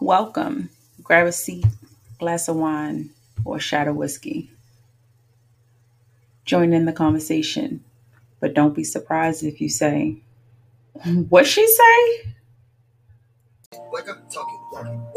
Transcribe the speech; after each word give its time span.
Welcome. 0.00 0.68
Grab 1.02 1.26
a 1.26 1.32
seat, 1.32 1.64
glass 2.18 2.48
of 2.48 2.56
wine, 2.56 3.10
or 3.46 3.56
a 3.56 3.60
shot 3.60 3.88
of 3.88 3.96
whiskey. 3.96 4.50
Join 6.44 6.74
in 6.74 6.84
the 6.84 6.92
conversation, 6.92 7.82
but 8.40 8.52
don't 8.52 8.74
be 8.74 8.84
surprised 8.84 9.42
if 9.42 9.58
you 9.60 9.70
say, 9.70 10.18
What 11.30 11.46
she 11.46 11.66
say? 11.66 12.35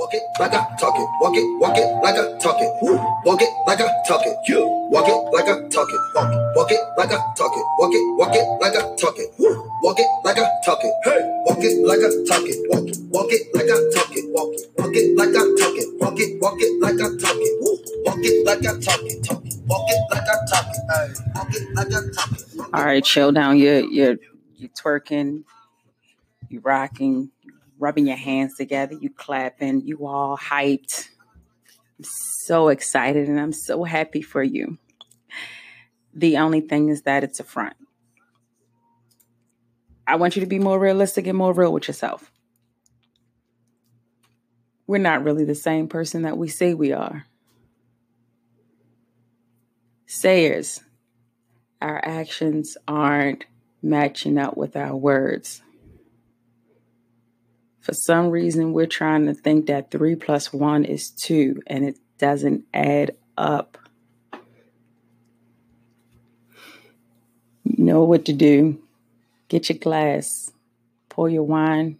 Walk 0.09 0.15
it, 0.15 0.39
like 0.39 0.53
I 0.53 0.75
talk 0.77 0.97
it, 0.97 1.07
walk 1.21 1.35
it, 1.35 1.61
walk 1.61 1.77
it 1.77 2.01
like 2.01 2.15
I 2.15 2.37
talk 2.39 2.61
it, 2.61 2.73
Woo. 2.81 2.97
walk 3.25 3.41
it 3.41 3.49
like 3.67 3.79
I 3.79 4.03
talk 4.07 4.25
it, 4.25 4.37
you 4.47 4.65
walk 4.89 5.07
it 5.07 5.13
like 5.31 5.45
I 5.45 5.69
talk 5.69 5.87
it, 5.89 6.01
walk 6.15 6.33
it, 6.33 6.55
walk 6.55 6.71
it 6.71 6.79
like 6.97 7.11
I 7.11 7.17
talk 7.37 7.53
it, 7.55 7.65
walk 7.77 7.93
it, 7.93 8.17
walk 8.17 8.35
it 8.35 8.45
like 8.59 8.75
I 8.75 8.95
talk 8.97 9.17
it, 9.19 9.29
Woo. 9.37 9.69
walk 9.83 9.99
it 9.99 10.07
like 10.25 10.37
I 10.39 10.49
talk 10.65 10.79
it, 10.83 10.93
hey, 11.05 11.21
walk 11.45 11.59
it 11.61 11.85
like 11.85 11.99
I 11.99 12.09
talk 12.25 12.47
it, 12.49 12.57
walk 12.69 12.89
it, 12.89 12.97
walk 13.11 13.29
it 13.29 13.41
like 13.53 13.69
I 13.69 13.77
talk 13.93 14.15
it, 14.17 14.25
walk 14.33 14.53
it, 14.55 14.65
walk 14.77 14.95
it 14.95 15.15
like 15.15 15.29
I 15.29 15.45
talk 15.59 15.77
it, 15.77 16.01
walk 16.01 16.19
it, 16.19 16.41
walk 16.41 16.57
it 16.61 16.81
like 16.81 16.95
I 16.95 17.07
talk 17.21 17.37
it, 17.37 17.53
Woo. 17.61 17.77
walk 18.05 18.17
it 18.25 18.45
like 18.45 18.65
I 18.65 18.79
talk 18.81 19.01
it, 19.05 19.23
talk 19.23 19.45
it, 19.45 19.53
walk 19.67 19.89
it 19.89 20.01
like 20.09 20.25
I 20.25 20.35
talk 20.49 20.65
it, 20.73 20.81
hey, 20.89 21.13
walk 21.35 21.53
it 21.53 21.75
like 21.75 21.87
I 21.93 22.01
talk 22.15 22.31
it. 22.33 22.73
All 22.73 22.83
right, 22.83 23.03
chill 23.03 23.31
down. 23.31 23.57
You're 23.59 23.81
you're 23.81 24.15
you 24.57 24.69
twerking, 24.69 25.43
you 26.49 26.61
rocking, 26.61 27.29
rubbing 27.79 28.07
your 28.07 28.17
hands 28.17 28.55
together, 28.55 28.93
you 28.93 29.09
clapping, 29.09 29.81
you 29.81 30.05
all 30.05 30.37
hyped. 30.37 31.09
I'm 31.97 32.05
so 32.05 32.67
excited 32.67 33.27
and 33.27 33.39
I'm 33.39 33.53
so 33.53 33.83
happy 33.83 34.21
for 34.21 34.43
you. 34.43 34.77
The 36.13 36.37
only 36.37 36.61
thing 36.61 36.89
is 36.89 37.03
that 37.03 37.23
it's 37.23 37.39
a 37.39 37.43
front. 37.43 37.75
I 40.05 40.15
want 40.15 40.35
you 40.35 40.41
to 40.41 40.47
be 40.47 40.59
more 40.59 40.79
realistic 40.79 41.27
and 41.27 41.37
more 41.37 41.53
real 41.53 41.71
with 41.71 41.87
yourself. 41.87 42.31
We're 44.87 44.97
not 44.97 45.23
really 45.23 45.45
the 45.45 45.55
same 45.55 45.87
person 45.87 46.23
that 46.23 46.37
we 46.37 46.47
say 46.47 46.73
we 46.73 46.91
are. 46.91 47.25
Sayers, 50.07 50.81
our 51.79 52.03
actions 52.03 52.75
aren't 52.87 53.45
matching 53.83 54.39
up 54.39 54.57
with 54.57 54.75
our 54.75 54.95
words. 54.95 55.61
For 57.89 57.95
some 57.95 58.29
reason, 58.29 58.73
we're 58.73 58.85
trying 58.85 59.25
to 59.25 59.33
think 59.33 59.65
that 59.65 59.89
three 59.89 60.13
plus 60.15 60.53
one 60.53 60.85
is 60.85 61.09
two, 61.09 61.63
and 61.65 61.83
it 61.83 61.97
doesn't 62.19 62.65
add 62.71 63.15
up. 63.35 63.79
You 67.63 67.83
know 67.83 68.03
what 68.03 68.25
to 68.25 68.33
do. 68.33 68.79
Get 69.47 69.69
your 69.69 69.79
glass, 69.79 70.51
pour 71.09 71.29
your 71.29 71.41
wine, 71.41 71.97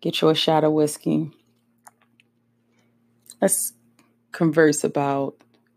get 0.00 0.20
you 0.20 0.28
a 0.28 0.34
shot 0.34 0.64
of 0.64 0.72
whiskey. 0.72 1.30
Let's 3.40 3.72
converse 4.32 4.82
about 4.82 5.36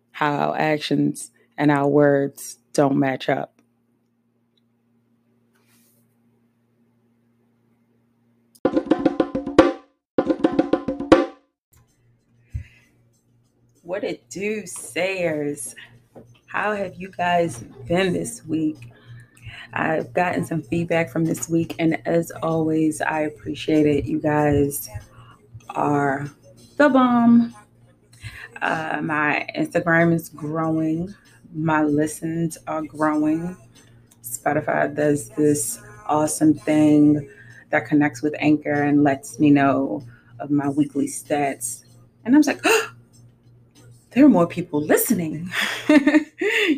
how 0.09 0.49
our 0.49 0.57
actions 0.57 1.29
and 1.55 1.69
our 1.69 1.87
words 1.87 2.57
don't 2.73 2.97
match 2.97 3.29
up. 3.29 3.52
Do, 14.33 14.65
Sayers? 14.65 15.75
How 16.47 16.73
have 16.73 16.95
you 16.95 17.11
guys 17.11 17.59
been 17.87 18.13
this 18.13 18.43
week? 18.43 18.91
I've 19.73 20.11
gotten 20.11 20.43
some 20.43 20.63
feedback 20.63 21.11
from 21.11 21.23
this 21.23 21.47
week, 21.47 21.75
and 21.77 22.01
as 22.07 22.31
always, 22.41 22.99
I 22.99 23.19
appreciate 23.19 23.85
it. 23.85 24.05
You 24.05 24.19
guys 24.19 24.89
are 25.69 26.27
the 26.77 26.89
bomb. 26.89 27.53
Uh, 28.59 29.01
my 29.03 29.47
Instagram 29.55 30.11
is 30.15 30.29
growing, 30.29 31.13
my 31.53 31.83
listens 31.83 32.57
are 32.65 32.81
growing. 32.81 33.55
Spotify 34.23 34.95
does 34.95 35.29
this 35.29 35.79
awesome 36.07 36.55
thing 36.55 37.29
that 37.69 37.85
connects 37.85 38.23
with 38.23 38.33
Anchor 38.39 38.81
and 38.81 39.03
lets 39.03 39.37
me 39.37 39.51
know 39.51 40.03
of 40.39 40.49
my 40.49 40.69
weekly 40.69 41.05
stats. 41.05 41.83
And 42.25 42.33
I 42.33 42.37
was 42.39 42.47
like, 42.47 42.61
oh, 42.65 42.92
there 44.13 44.25
are 44.25 44.29
more 44.29 44.47
people 44.47 44.81
listening. 44.81 45.51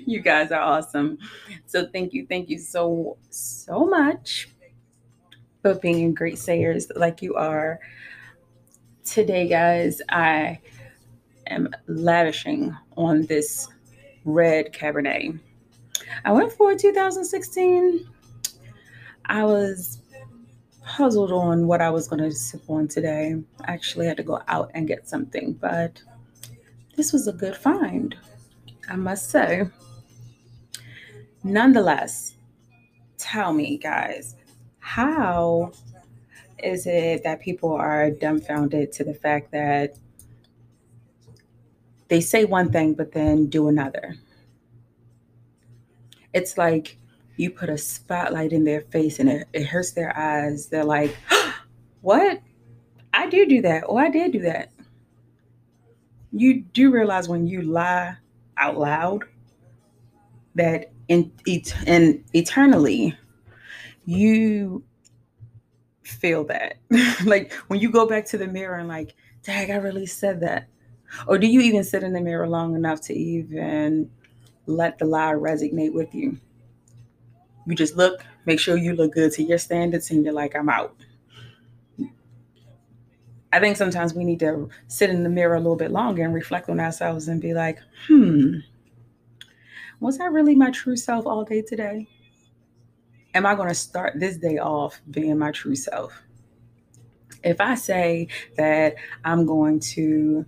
you 0.05 0.21
guys 0.21 0.51
are 0.51 0.61
awesome. 0.61 1.17
So 1.65 1.87
thank 1.87 2.13
you, 2.13 2.25
thank 2.27 2.49
you 2.49 2.57
so 2.57 3.17
so 3.29 3.85
much 3.85 4.49
for 5.61 5.75
being 5.75 6.13
great 6.13 6.37
sayers 6.37 6.87
like 6.95 7.21
you 7.21 7.35
are. 7.35 7.79
Today, 9.03 9.47
guys, 9.47 10.01
I 10.09 10.59
am 11.47 11.69
lavishing 11.87 12.75
on 12.95 13.25
this 13.25 13.67
red 14.23 14.73
Cabernet. 14.73 15.39
I 16.23 16.31
went 16.31 16.51
for 16.51 16.75
2016. 16.75 18.07
I 19.25 19.43
was 19.43 19.99
puzzled 20.83 21.31
on 21.31 21.67
what 21.67 21.81
I 21.81 21.89
was 21.89 22.07
going 22.07 22.21
to 22.21 22.31
sip 22.31 22.61
on 22.69 22.87
today. 22.87 23.35
I 23.61 23.73
actually 23.73 24.05
had 24.05 24.17
to 24.17 24.23
go 24.23 24.41
out 24.47 24.71
and 24.73 24.87
get 24.87 25.09
something, 25.09 25.53
but 25.53 26.01
this 26.95 27.11
was 27.11 27.27
a 27.27 27.33
good 27.33 27.55
find, 27.55 28.15
I 28.89 28.95
must 28.95 29.29
say. 29.29 29.63
Nonetheless, 31.43 32.35
tell 33.17 33.53
me, 33.53 33.77
guys, 33.77 34.35
how 34.79 35.71
is 36.59 36.87
it 36.87 37.23
that 37.23 37.41
people 37.41 37.73
are 37.73 38.09
dumbfounded 38.09 38.91
to 38.93 39.03
the 39.03 39.13
fact 39.13 39.51
that 39.51 39.97
they 42.07 42.21
say 42.21 42.45
one 42.45 42.71
thing 42.71 42.93
but 42.93 43.11
then 43.11 43.47
do 43.47 43.67
another? 43.67 44.15
It's 46.33 46.57
like 46.57 46.97
you 47.37 47.51
put 47.51 47.69
a 47.69 47.77
spotlight 47.77 48.53
in 48.53 48.63
their 48.63 48.81
face 48.81 49.19
and 49.19 49.29
it, 49.29 49.47
it 49.53 49.65
hurts 49.65 49.91
their 49.91 50.17
eyes. 50.17 50.67
They're 50.67 50.83
like, 50.83 51.15
What? 52.01 52.41
I 53.13 53.27
do 53.29 53.45
do 53.45 53.61
that. 53.63 53.85
Oh, 53.87 53.97
I 53.97 54.09
did 54.09 54.33
do 54.33 54.41
that 54.41 54.74
you 56.35 56.61
do 56.73 56.91
realize 56.91 57.29
when 57.29 57.47
you 57.47 57.61
lie 57.61 58.15
out 58.57 58.77
loud 58.77 59.23
that 60.55 60.91
in, 61.07 61.31
in 61.85 62.23
eternally 62.33 63.17
you 64.05 64.83
feel 66.03 66.43
that. 66.45 66.75
Like 67.25 67.53
when 67.67 67.79
you 67.79 67.89
go 67.89 68.05
back 68.05 68.25
to 68.27 68.37
the 68.37 68.47
mirror 68.47 68.77
and 68.77 68.87
like 68.87 69.15
dang 69.43 69.71
i 69.71 69.75
really 69.75 70.05
said 70.05 70.41
that. 70.41 70.67
Or 71.27 71.37
do 71.37 71.47
you 71.47 71.61
even 71.61 71.83
sit 71.83 72.03
in 72.03 72.13
the 72.13 72.21
mirror 72.21 72.47
long 72.47 72.75
enough 72.75 73.01
to 73.01 73.13
even 73.13 74.11
let 74.65 74.97
the 74.97 75.05
lie 75.05 75.33
resonate 75.33 75.93
with 75.93 76.13
you? 76.13 76.37
You 77.65 77.75
just 77.75 77.95
look 77.95 78.25
make 78.45 78.59
sure 78.59 78.77
you 78.77 78.93
look 78.93 79.13
good 79.13 79.31
to 79.33 79.43
your 79.43 79.57
standards 79.57 80.11
and 80.11 80.23
you're 80.23 80.33
like 80.33 80.55
i'm 80.55 80.69
out 80.69 80.95
I 83.55 83.59
think 83.61 83.77
sometimes 83.77 84.13
we 84.13 84.25
need 84.25 84.41
to 84.41 84.67
sit 84.89 85.09
in 85.09 85.23
the 85.23 85.29
mirror 85.29 85.55
a 85.55 85.59
little 85.59 85.77
bit 85.77 85.89
longer 85.89 86.25
and 86.25 86.33
reflect 86.33 86.67
on 86.67 86.77
ourselves 86.77 87.29
and 87.29 87.39
be 87.39 87.53
like, 87.53 87.79
hmm, 88.05 88.57
was 90.01 90.19
I 90.19 90.25
really 90.25 90.55
my 90.55 90.71
true 90.71 90.97
self 90.97 91.25
all 91.25 91.45
day 91.45 91.61
today? 91.61 92.05
Am 93.33 93.45
I 93.45 93.55
going 93.55 93.69
to 93.69 93.73
start 93.73 94.19
this 94.19 94.35
day 94.35 94.57
off 94.57 94.99
being 95.09 95.37
my 95.37 95.51
true 95.51 95.77
self? 95.77 96.21
If 97.45 97.61
I 97.61 97.75
say 97.75 98.27
that 98.57 98.95
I'm 99.23 99.45
going 99.45 99.79
to 99.95 100.45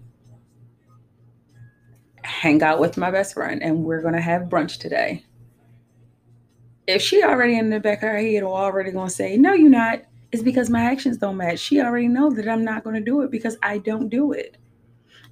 hang 2.23 2.62
out 2.62 2.81
with 2.81 2.97
my 2.97 3.09
best 3.09 3.35
friend 3.35 3.64
and 3.64 3.85
we're 3.85 4.02
going 4.02 4.16
to 4.16 4.22
have 4.22 4.49
brunch 4.49 4.79
today, 4.79 5.23
if 6.87 7.02
she 7.02 7.23
already 7.23 7.58
in 7.58 7.70
the 7.70 7.79
back 7.79 7.99
of 7.99 8.09
her 8.09 8.17
head 8.17 8.43
or 8.43 8.53
already 8.53 8.91
going 8.91 9.08
to 9.08 9.16
say, 9.16 9.37
no, 9.37 9.53
you're 9.53 9.70
not, 9.70 10.02
is 10.32 10.44
because 10.44 10.70
my 10.70 10.84
actions 10.84 11.18
don't 11.18 11.38
match. 11.38 11.59
She 11.59 11.82
already 11.82 12.08
knows 12.08 12.35
that 12.35 12.47
I'm 12.47 12.64
not 12.64 12.84
going 12.84 12.96
to 12.96 13.02
do 13.02 13.22
it 13.22 13.32
because 13.32 13.58
I 13.64 13.78
don't 13.78 14.09
do 14.09 14.34
it. 14.34 14.58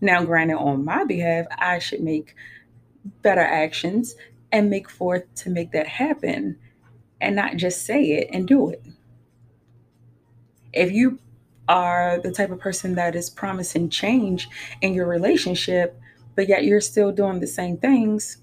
Now, 0.01 0.23
granted, 0.23 0.57
on 0.57 0.85
my 0.85 1.03
behalf, 1.03 1.45
I 1.57 1.79
should 1.79 2.01
make 2.01 2.35
better 3.21 3.41
actions 3.41 4.15
and 4.51 4.69
make 4.69 4.89
forth 4.89 5.23
to 5.35 5.49
make 5.49 5.71
that 5.71 5.87
happen 5.87 6.57
and 7.21 7.35
not 7.35 7.57
just 7.57 7.85
say 7.85 8.03
it 8.11 8.29
and 8.31 8.47
do 8.47 8.69
it. 8.69 8.83
If 10.73 10.91
you 10.91 11.19
are 11.67 12.19
the 12.21 12.31
type 12.31 12.51
of 12.51 12.59
person 12.59 12.95
that 12.95 13.15
is 13.15 13.29
promising 13.29 13.89
change 13.89 14.49
in 14.81 14.93
your 14.93 15.07
relationship, 15.07 15.99
but 16.35 16.47
yet 16.47 16.63
you're 16.63 16.81
still 16.81 17.11
doing 17.11 17.39
the 17.39 17.47
same 17.47 17.77
things, 17.77 18.37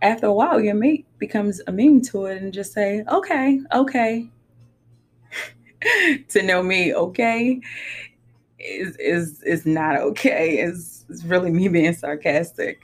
after 0.00 0.26
a 0.26 0.32
while, 0.32 0.60
your 0.60 0.74
mate 0.74 1.06
becomes 1.18 1.60
immune 1.66 2.02
to 2.02 2.26
it 2.26 2.40
and 2.40 2.52
just 2.52 2.72
say, 2.72 3.04
okay, 3.10 3.60
okay, 3.74 4.28
to 6.28 6.42
know 6.42 6.62
me 6.62 6.94
okay 6.94 7.60
is 8.58 8.96
is 8.96 9.42
is 9.42 9.66
not 9.66 9.96
okay. 9.96 10.58
Is 10.58 11.04
is 11.08 11.24
really 11.24 11.50
me 11.50 11.68
being 11.68 11.92
sarcastic. 11.92 12.80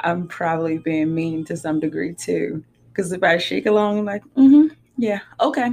I'm 0.00 0.28
probably 0.28 0.78
being 0.78 1.14
mean 1.14 1.44
to 1.46 1.56
some 1.56 1.80
degree 1.80 2.14
too. 2.14 2.64
Because 2.88 3.12
if 3.12 3.22
I 3.22 3.38
shake 3.38 3.66
along, 3.66 4.00
I'm 4.00 4.04
like, 4.04 4.22
mm-hmm, 4.36 4.74
yeah, 4.96 5.20
okay. 5.40 5.70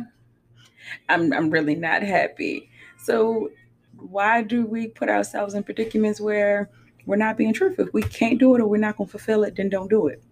I'm 1.10 1.33
I'm 1.33 1.50
really 1.50 1.75
not 1.75 2.04
happy. 2.04 2.69
So 2.98 3.50
why 3.98 4.42
do 4.42 4.66
we 4.66 4.88
put 4.88 5.10
ourselves 5.10 5.54
in 5.54 5.63
predicaments 5.63 6.19
where 6.19 6.69
we're 7.06 7.18
not 7.18 7.38
being 7.38 7.54
truthful? 7.54 7.88
If 7.88 7.94
we 7.94 8.04
can't 8.04 8.39
do 8.39 8.56
it 8.56 8.62
or 8.62 8.68
we're 8.68 8.78
not 8.78 8.98
going 8.98 9.07
to 9.07 9.12
fulfill 9.12 9.44
it, 9.44 9.56
then 9.56 9.69
don't 9.69 9.89
do 9.89 10.07
it. 10.07 10.24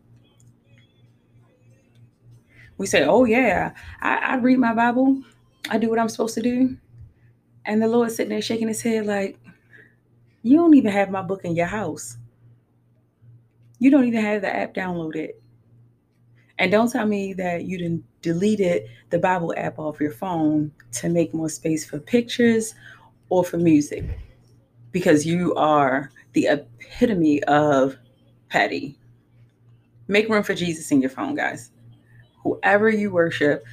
We 2.78 2.88
say, 2.88 3.04
oh, 3.04 3.26
yeah, 3.26 3.74
I, 4.02 4.18
I 4.18 4.36
read 4.38 4.58
my 4.58 4.74
Bible, 4.74 5.22
I 5.70 5.78
do 5.78 5.90
what 5.90 6.00
I'm 6.00 6.10
supposed 6.10 6.36
to 6.36 6.42
do. 6.42 6.78
And 7.66 7.82
the 7.82 7.88
Lord 7.88 8.12
sitting 8.12 8.30
there 8.30 8.42
shaking 8.42 8.68
his 8.68 8.82
head 8.82 9.06
like, 9.06 9.40
you 10.42 10.58
don't 10.58 10.74
even 10.74 10.92
have 10.92 11.12
my 11.12 11.22
book 11.22 11.46
in 11.46 11.56
your 11.56 11.68
house. 11.68 12.18
You 13.78 13.92
don't 13.92 14.06
even 14.06 14.22
have 14.22 14.42
the 14.42 14.54
app 14.54 14.74
downloaded. 14.74 15.32
And 16.58 16.72
don't 16.72 16.92
tell 16.92 17.06
me 17.06 17.34
that 17.34 17.66
you 17.66 17.78
didn't 17.78 18.04
deleted 18.22 18.90
the 19.12 19.20
Bible 19.20 19.54
app 19.56 19.80
off 19.80 20.02
your 20.02 20.12
phone 20.12 20.72
to 20.94 21.10
make 21.10 21.34
more 21.34 21.50
space 21.50 21.86
for 21.90 22.00
pictures 22.00 22.76
or 23.30 23.44
for 23.46 23.58
music 23.58 24.04
because 24.92 25.26
you 25.26 25.56
are 25.56 26.12
the 26.34 26.48
epitome 26.48 27.44
of 27.44 27.96
petty. 28.50 28.98
Make 30.08 30.28
room 30.28 30.44
for 30.44 30.56
Jesus 30.56 30.92
in 30.92 31.02
your 31.02 31.12
phone, 31.12 31.36
guys. 31.36 31.72
Whoever 32.44 32.90
you 32.90 33.12
worship, 33.12 33.64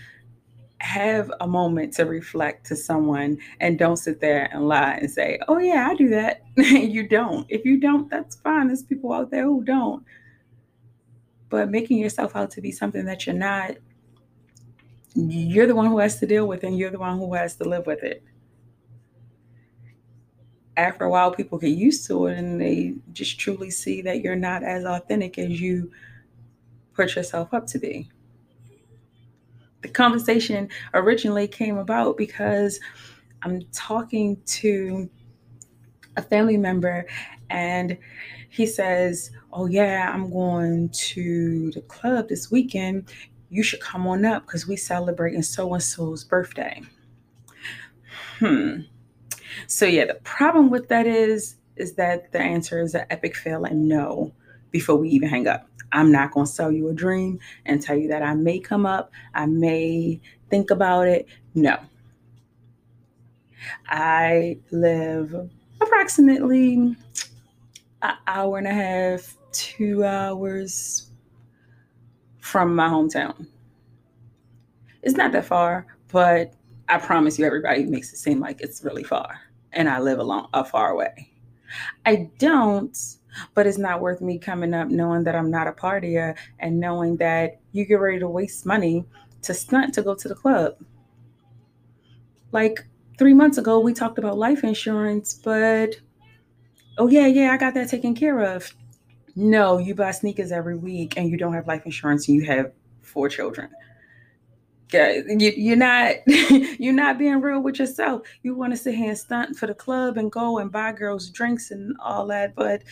have 0.78 1.32
a 1.40 1.46
moment 1.46 1.94
to 1.94 2.04
reflect 2.04 2.66
to 2.66 2.76
someone 2.76 3.38
and 3.60 3.78
don't 3.78 3.96
sit 3.96 4.20
there 4.20 4.48
and 4.52 4.68
lie 4.68 4.92
and 4.94 5.10
say, 5.10 5.38
Oh, 5.48 5.58
yeah, 5.58 5.88
I 5.90 5.94
do 5.94 6.08
that. 6.10 6.42
you 6.56 7.08
don't. 7.08 7.46
If 7.48 7.64
you 7.64 7.80
don't, 7.80 8.10
that's 8.10 8.36
fine. 8.36 8.68
There's 8.68 8.82
people 8.82 9.12
out 9.12 9.30
there 9.30 9.44
who 9.44 9.64
don't. 9.64 10.04
But 11.48 11.70
making 11.70 11.98
yourself 11.98 12.36
out 12.36 12.50
to 12.52 12.60
be 12.60 12.72
something 12.72 13.04
that 13.06 13.26
you're 13.26 13.34
not, 13.34 13.76
you're 15.14 15.66
the 15.66 15.74
one 15.74 15.86
who 15.86 15.98
has 15.98 16.18
to 16.20 16.26
deal 16.26 16.46
with 16.46 16.62
it 16.62 16.68
and 16.68 16.78
you're 16.78 16.90
the 16.90 16.98
one 16.98 17.18
who 17.18 17.32
has 17.34 17.56
to 17.56 17.64
live 17.64 17.86
with 17.86 18.02
it 18.02 18.22
after 20.76 21.04
a 21.04 21.10
while 21.10 21.32
people 21.32 21.58
get 21.58 21.68
used 21.68 22.06
to 22.06 22.26
it 22.26 22.38
and 22.38 22.60
they 22.60 22.94
just 23.12 23.40
truly 23.40 23.70
see 23.70 24.02
that 24.02 24.20
you're 24.20 24.36
not 24.36 24.62
as 24.62 24.84
authentic 24.84 25.38
as 25.38 25.60
you 25.60 25.90
put 26.92 27.14
yourself 27.16 27.52
up 27.54 27.66
to 27.66 27.78
be 27.78 28.10
the 29.86 29.92
conversation 29.92 30.68
originally 30.94 31.46
came 31.48 31.78
about 31.78 32.16
because 32.16 32.80
i'm 33.42 33.62
talking 33.72 34.36
to 34.46 35.08
a 36.16 36.22
family 36.22 36.56
member 36.56 37.06
and 37.50 37.96
he 38.48 38.66
says 38.66 39.30
oh 39.52 39.66
yeah 39.66 40.10
i'm 40.12 40.30
going 40.30 40.88
to 40.90 41.70
the 41.72 41.80
club 41.82 42.28
this 42.28 42.50
weekend. 42.50 43.10
You 43.50 43.62
should 43.62 43.80
come 43.80 44.06
on 44.06 44.24
up 44.24 44.44
because 44.46 44.66
we 44.66 44.76
celebrating 44.76 45.42
so 45.42 45.72
and 45.72 45.82
so's 45.82 46.24
birthday. 46.24 46.82
Hmm. 48.38 48.80
So 49.66 49.86
yeah, 49.86 50.06
the 50.06 50.14
problem 50.14 50.70
with 50.70 50.88
that 50.88 51.06
is 51.06 51.56
is 51.76 51.94
that 51.94 52.32
the 52.32 52.40
answer 52.40 52.80
is 52.80 52.94
an 52.94 53.04
epic 53.10 53.36
fail 53.36 53.64
and 53.64 53.88
no 53.88 54.32
before 54.76 54.96
we 54.96 55.08
even 55.08 55.26
hang 55.26 55.48
up. 55.48 55.66
I'm 55.92 56.12
not 56.12 56.32
going 56.32 56.44
to 56.44 56.52
sell 56.52 56.70
you 56.70 56.90
a 56.90 56.92
dream 56.92 57.38
and 57.64 57.80
tell 57.80 57.96
you 57.96 58.08
that 58.08 58.22
I 58.22 58.34
may 58.34 58.58
come 58.58 58.84
up, 58.84 59.10
I 59.32 59.46
may 59.46 60.20
think 60.50 60.70
about 60.70 61.08
it. 61.08 61.26
No. 61.54 61.78
I 63.88 64.58
live 64.70 65.34
approximately 65.80 66.94
an 68.02 68.14
hour 68.26 68.58
and 68.58 68.66
a 68.66 68.74
half, 68.74 69.34
two 69.52 70.04
hours 70.04 71.10
from 72.40 72.76
my 72.76 72.90
hometown. 72.90 73.46
It's 75.02 75.16
not 75.16 75.32
that 75.32 75.46
far, 75.46 75.86
but 76.08 76.52
I 76.90 76.98
promise 76.98 77.38
you, 77.38 77.46
everybody 77.46 77.86
makes 77.86 78.12
it 78.12 78.18
seem 78.18 78.40
like 78.40 78.60
it's 78.60 78.84
really 78.84 79.04
far 79.04 79.40
and 79.72 79.88
I 79.88 80.00
live 80.00 80.18
along 80.18 80.50
a 80.52 80.66
far 80.66 80.90
away. 80.90 81.32
I 82.04 82.28
don't, 82.38 82.94
but 83.54 83.66
it's 83.66 83.78
not 83.78 84.00
worth 84.00 84.20
me 84.20 84.38
coming 84.38 84.74
up 84.74 84.88
knowing 84.88 85.24
that 85.24 85.34
I'm 85.34 85.50
not 85.50 85.66
a 85.66 85.72
partier 85.72 86.36
and 86.58 86.80
knowing 86.80 87.16
that 87.16 87.60
you 87.72 87.84
get 87.84 88.00
ready 88.00 88.18
to 88.18 88.28
waste 88.28 88.66
money 88.66 89.04
to 89.42 89.54
stunt 89.54 89.94
to 89.94 90.02
go 90.02 90.14
to 90.14 90.28
the 90.28 90.34
club. 90.34 90.76
Like 92.52 92.86
three 93.18 93.34
months 93.34 93.58
ago, 93.58 93.80
we 93.80 93.92
talked 93.92 94.18
about 94.18 94.38
life 94.38 94.64
insurance, 94.64 95.34
but 95.34 95.96
oh, 96.98 97.08
yeah, 97.08 97.26
yeah, 97.26 97.52
I 97.52 97.56
got 97.56 97.74
that 97.74 97.88
taken 97.88 98.14
care 98.14 98.40
of. 98.40 98.72
No, 99.34 99.78
you 99.78 99.94
buy 99.94 100.12
sneakers 100.12 100.52
every 100.52 100.76
week 100.76 101.14
and 101.16 101.30
you 101.30 101.36
don't 101.36 101.52
have 101.52 101.66
life 101.66 101.84
insurance 101.84 102.28
and 102.28 102.36
you 102.36 102.46
have 102.46 102.72
four 103.02 103.28
children 103.28 103.68
you, 104.92 105.72
are 105.72 105.76
not 105.76 106.14
you're 106.26 106.92
not 106.92 107.18
being 107.18 107.40
real 107.40 107.60
with 107.60 107.78
yourself. 107.78 108.22
You 108.42 108.54
want 108.54 108.72
to 108.72 108.76
sit 108.76 108.94
here 108.94 109.08
and 109.08 109.18
stunt 109.18 109.56
for 109.56 109.66
the 109.66 109.74
club 109.74 110.16
and 110.16 110.30
go 110.30 110.58
and 110.58 110.70
buy 110.70 110.92
girls 110.92 111.30
drinks 111.30 111.70
and 111.70 111.96
all 112.00 112.26
that, 112.28 112.54
but 112.54 112.82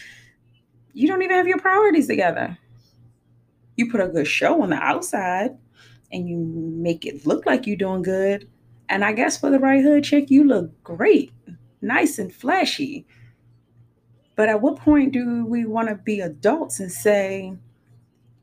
you 0.94 1.08
don't 1.08 1.22
even 1.22 1.36
have 1.36 1.48
your 1.48 1.58
priorities 1.58 2.06
together. 2.06 2.56
You 3.76 3.90
put 3.90 4.00
a 4.00 4.08
good 4.08 4.26
show 4.26 4.62
on 4.62 4.70
the 4.70 4.76
outside 4.76 5.58
and 6.12 6.28
you 6.28 6.38
make 6.38 7.04
it 7.04 7.26
look 7.26 7.44
like 7.44 7.66
you're 7.66 7.76
doing 7.76 8.02
good. 8.02 8.48
And 8.88 9.04
I 9.04 9.12
guess 9.12 9.38
for 9.38 9.50
the 9.50 9.58
right 9.58 9.82
hood 9.82 10.04
chick, 10.04 10.30
you 10.30 10.44
look 10.44 10.82
great, 10.84 11.32
nice 11.82 12.18
and 12.18 12.32
flashy. 12.32 13.06
But 14.36 14.48
at 14.48 14.60
what 14.60 14.76
point 14.78 15.12
do 15.12 15.44
we 15.44 15.66
want 15.66 15.88
to 15.88 15.96
be 15.96 16.20
adults 16.20 16.80
and 16.80 16.90
say, 16.90 17.56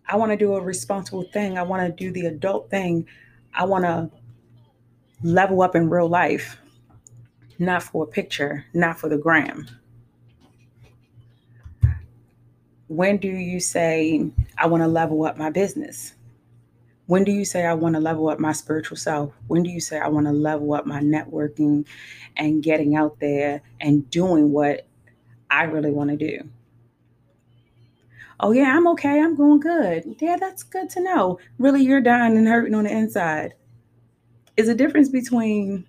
I 0.07 0.17
want 0.17 0.31
to 0.31 0.37
do 0.37 0.55
a 0.55 0.61
responsible 0.61 1.23
thing. 1.31 1.57
I 1.57 1.63
want 1.63 1.85
to 1.85 2.03
do 2.03 2.11
the 2.11 2.25
adult 2.25 2.69
thing 2.69 3.07
I 3.53 3.65
want 3.65 3.85
to 3.85 4.09
level 5.23 5.61
up 5.61 5.75
in 5.75 5.89
real 5.89 6.07
life, 6.07 6.57
not 7.59 7.83
for 7.83 8.03
a 8.03 8.07
picture, 8.07 8.65
not 8.73 8.99
for 8.99 9.09
the 9.09 9.17
gram. 9.17 9.67
When 12.91 13.15
do 13.15 13.29
you 13.29 13.61
say, 13.61 14.29
I 14.57 14.67
want 14.67 14.83
to 14.83 14.87
level 14.87 15.23
up 15.23 15.37
my 15.37 15.49
business? 15.49 16.13
When 17.05 17.23
do 17.23 17.31
you 17.31 17.45
say, 17.45 17.65
I 17.65 17.73
want 17.73 17.95
to 17.95 18.01
level 18.01 18.27
up 18.27 18.37
my 18.37 18.51
spiritual 18.51 18.97
self? 18.97 19.31
When 19.47 19.63
do 19.63 19.69
you 19.69 19.79
say, 19.79 19.97
I 19.97 20.09
want 20.09 20.25
to 20.25 20.33
level 20.33 20.73
up 20.73 20.85
my 20.85 20.99
networking 20.99 21.85
and 22.35 22.61
getting 22.61 22.97
out 22.97 23.17
there 23.21 23.61
and 23.79 24.09
doing 24.09 24.51
what 24.51 24.87
I 25.49 25.63
really 25.63 25.91
want 25.91 26.09
to 26.09 26.17
do? 26.17 26.49
Oh, 28.41 28.51
yeah, 28.51 28.75
I'm 28.75 28.85
okay. 28.89 29.21
I'm 29.21 29.37
going 29.37 29.61
good. 29.61 30.17
Yeah, 30.19 30.35
that's 30.37 30.63
good 30.63 30.89
to 30.89 30.99
know. 31.01 31.39
Really, 31.59 31.83
you're 31.83 32.01
dying 32.01 32.35
and 32.35 32.45
hurting 32.45 32.75
on 32.75 32.83
the 32.83 32.91
inside. 32.91 33.53
Is 34.57 34.67
a 34.67 34.75
difference 34.75 35.07
between 35.07 35.87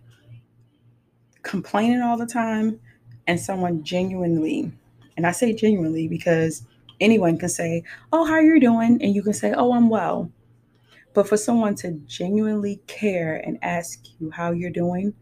complaining 1.42 2.00
all 2.00 2.16
the 2.16 2.26
time 2.26 2.78
and 3.26 3.40
someone 3.40 3.82
genuinely, 3.82 4.71
and 5.16 5.26
I 5.26 5.32
say 5.32 5.52
genuinely 5.52 6.06
because 6.06 6.62
anyone 7.02 7.38
can 7.38 7.49
say, 7.49 7.85
Oh, 8.12 8.25
how 8.25 8.38
you 8.38 8.59
doing? 8.61 8.99
And 9.02 9.14
you 9.14 9.23
can 9.23 9.35
say, 9.35 9.52
Oh, 9.52 9.73
I'm 9.73 9.88
well. 9.88 10.30
But 11.14 11.28
for 11.28 11.37
someone 11.37 11.75
to 11.76 11.92
genuinely 12.06 12.80
care 12.87 13.37
and 13.44 13.59
ask 13.62 14.00
you 14.18 14.30
how 14.30 14.52
you're 14.52 14.71
doing, 14.71 15.12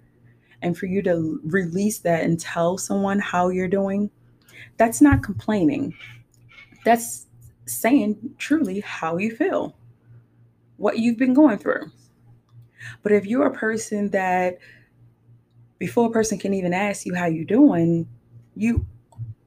and 0.63 0.77
for 0.79 0.87
you 0.87 1.03
to 1.03 1.41
release 1.45 1.99
that 2.01 2.23
and 2.23 2.39
tell 2.39 2.79
someone 2.79 3.19
how 3.19 3.49
you're 3.49 3.67
doing, 3.67 4.11
that's 4.77 5.01
not 5.01 5.23
complaining 5.23 5.95
that's 6.85 7.27
saying 7.67 8.35
truly 8.39 8.81
how 8.81 9.17
you 9.19 9.35
feel, 9.35 9.77
what 10.77 10.99
you've 10.99 11.19
been 11.19 11.35
going 11.35 11.59
through. 11.59 11.91
But 13.03 13.13
if 13.13 13.27
you're 13.27 13.47
a 13.47 13.53
person 13.53 14.11
that 14.11 14.59
before 15.79 16.09
a 16.09 16.11
person 16.11 16.39
can 16.39 16.55
even 16.55 16.73
ask 16.73 17.07
you 17.07 17.15
how 17.15 17.27
you're 17.27 17.45
doing, 17.45 18.09
you 18.57 18.85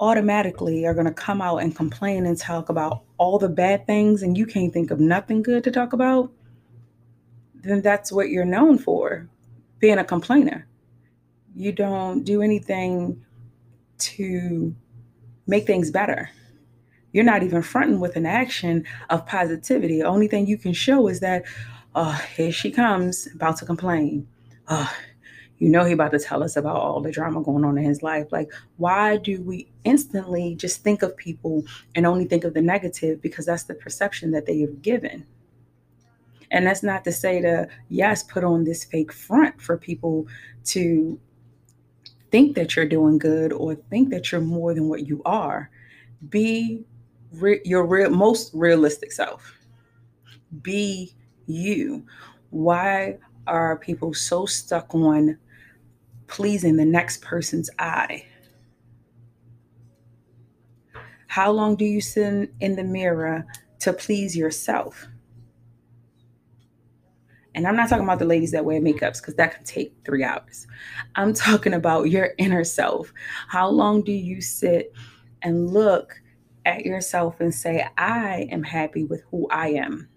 automatically 0.04 0.86
are 0.86 0.94
going 0.94 1.06
to 1.06 1.14
come 1.14 1.42
out 1.42 1.58
and 1.58 1.76
complain 1.76 2.26
and 2.26 2.38
talk 2.38 2.70
about 2.70 3.04
all 3.18 3.40
the 3.40 3.50
bad 3.50 3.88
things 3.88 4.22
and 4.22 4.38
you 4.38 4.46
can't 4.46 4.74
think 4.74 4.92
of 4.92 5.00
nothing 5.00 5.42
good 5.42 5.64
to 5.64 5.72
talk 5.72 5.94
about, 5.94 6.32
then 7.56 7.82
that's 7.82 8.12
what 8.12 8.30
you're 8.30 8.44
known 8.44 8.78
for 8.78 9.30
being 9.80 9.98
a 9.98 10.04
complainer. 10.04 10.68
You 11.56 11.72
don't 11.72 12.24
do 12.24 12.42
anything 12.42 13.24
to 14.00 14.76
make 15.48 15.66
things 15.66 15.90
better 15.90 16.30
you're 17.14 17.24
not 17.24 17.44
even 17.44 17.62
fronting 17.62 18.00
with 18.00 18.16
an 18.16 18.26
action 18.26 18.86
of 19.10 19.26
positivity. 19.26 20.00
The 20.00 20.08
only 20.08 20.28
thing 20.28 20.48
you 20.48 20.58
can 20.58 20.74
show 20.74 21.08
is 21.08 21.22
that, 21.22 21.44
oh, 21.96 22.20
here 22.36 22.52
she 22.52 22.72
comes, 22.72 23.28
about 23.34 23.58
to 23.58 23.66
complain. 23.66 24.28
Oh, 24.68 24.92
you 25.63 25.70
know 25.70 25.86
he 25.86 25.93
about 25.93 26.12
to 26.12 26.20
tell 26.20 26.43
us 26.43 26.58
about 26.58 26.75
all 26.75 27.00
the 27.00 27.10
drama 27.10 27.41
going 27.41 27.63
on 27.63 27.77
in 27.77 27.86
his 27.86 28.03
life. 28.03 28.27
Like, 28.34 28.51
why 28.75 29.15
do 29.15 29.41
we 29.41 29.72
instantly 29.86 30.55
just 30.55 30.84
think 30.84 31.01
of 31.01 31.15
people 31.15 31.63
and 31.96 32.05
only 32.05 32.25
think 32.25 32.43
of 32.43 32.53
the 32.53 32.62
negative 32.62 33.22
because 33.22 33.46
that's 33.46 33.63
the 33.63 33.74
perception 33.74 34.32
that 34.32 34.46
they 34.46 34.60
have 34.60 34.82
given? 34.82 35.25
And 36.51 36.67
that's 36.67 36.84
not 36.84 37.05
to 37.05 37.13
say 37.13 37.39
to, 37.39 37.70
yes, 37.88 38.24
put 38.24 38.43
on 38.43 38.65
this 38.65 38.84
fake 38.84 39.13
front 39.13 39.62
for 39.62 39.77
people 39.77 40.27
to 40.65 41.17
think 42.29 42.58
that 42.58 42.75
you're 42.75 42.86
doing 42.86 43.17
good 43.17 43.53
or 43.53 43.75
think 43.75 44.10
that 44.10 44.34
you're 44.34 44.41
more 44.41 44.74
than 44.74 44.89
what 44.89 45.08
you 45.08 45.22
are. 45.24 45.72
Be 46.27 46.84
re- 47.32 47.62
your 47.63 47.86
real, 47.86 48.10
most 48.10 48.51
realistic 48.53 49.13
self. 49.13 49.58
Be 50.62 51.15
you. 51.46 52.05
Why 52.50 53.17
are 53.48 53.77
people 53.77 54.13
so 54.13 54.46
stuck 54.46 54.93
on 54.93 55.38
pleasing 56.27 56.77
the 56.77 56.86
next 56.86 57.22
person's 57.22 57.70
eye? 57.80 58.25
How 61.27 61.51
long 61.51 61.75
do 61.75 61.86
you 61.86 62.00
sit 62.00 62.53
in 62.60 62.75
the 62.75 62.84
mirror 62.84 63.46
to 63.80 63.94
please 63.94 64.38
yourself? 64.38 65.08
And 67.56 67.68
I'm 67.68 67.75
not 67.75 67.89
talking 67.89 68.03
about 68.03 68.20
the 68.20 68.25
ladies 68.25 68.51
that 68.51 68.65
wear 68.65 68.82
makeups 68.82 69.22
because 69.22 69.36
that 69.36 69.56
can 69.56 69.63
take 69.63 69.96
three 70.06 70.24
hours. 70.24 70.68
I'm 71.15 71.34
talking 71.34 71.74
about 71.74 72.10
your 72.10 72.34
inner 72.38 72.63
self. 72.63 73.13
How 73.48 73.70
long 73.70 74.03
do 74.03 74.12
you 74.12 74.42
sit 74.42 74.94
and 75.42 75.72
look 75.72 76.22
at 76.65 76.86
yourself 76.86 77.39
and 77.39 77.53
say, 77.53 77.88
I 77.98 78.48
am 78.51 78.63
happy 78.63 79.03
with 79.03 79.24
who 79.30 79.48
I 79.50 79.70
am? 79.70 80.10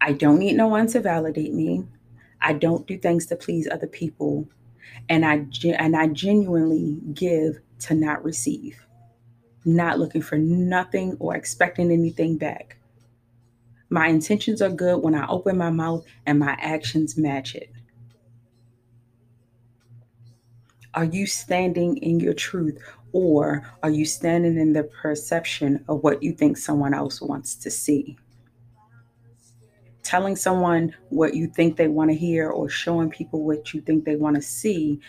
I 0.00 0.12
don't 0.12 0.38
need 0.38 0.56
no 0.56 0.66
one 0.66 0.88
to 0.88 1.00
validate 1.00 1.54
me. 1.54 1.84
I 2.42 2.52
don't 2.52 2.86
do 2.86 2.98
things 2.98 3.26
to 3.26 3.36
please 3.36 3.68
other 3.70 3.86
people. 3.86 4.48
And 5.08 5.24
I 5.24 5.46
and 5.76 5.96
I 5.96 6.08
genuinely 6.08 6.98
give 7.14 7.58
to 7.80 7.94
not 7.94 8.24
receive. 8.24 8.84
Not 9.64 9.98
looking 9.98 10.22
for 10.22 10.38
nothing 10.38 11.16
or 11.20 11.36
expecting 11.36 11.90
anything 11.90 12.36
back. 12.36 12.76
My 13.90 14.08
intentions 14.08 14.62
are 14.62 14.70
good 14.70 15.02
when 15.02 15.14
I 15.14 15.26
open 15.28 15.56
my 15.56 15.70
mouth 15.70 16.04
and 16.26 16.38
my 16.38 16.56
actions 16.60 17.16
match 17.16 17.54
it. 17.54 17.70
Are 20.94 21.04
you 21.04 21.26
standing 21.26 21.96
in 21.98 22.20
your 22.20 22.34
truth 22.34 22.78
or 23.12 23.70
are 23.82 23.90
you 23.90 24.04
standing 24.04 24.58
in 24.58 24.72
the 24.72 24.84
perception 24.84 25.84
of 25.88 26.02
what 26.02 26.22
you 26.22 26.32
think 26.32 26.56
someone 26.56 26.94
else 26.94 27.20
wants 27.20 27.54
to 27.56 27.70
see? 27.70 28.18
Telling 30.02 30.36
someone 30.36 30.94
what 31.10 31.34
you 31.34 31.46
think 31.46 31.76
they 31.76 31.88
want 31.88 32.10
to 32.10 32.16
hear 32.16 32.50
or 32.50 32.68
showing 32.68 33.10
people 33.10 33.44
what 33.44 33.72
you 33.72 33.80
think 33.80 34.04
they 34.04 34.16
want 34.16 34.36
to 34.36 34.42
see 34.42 35.00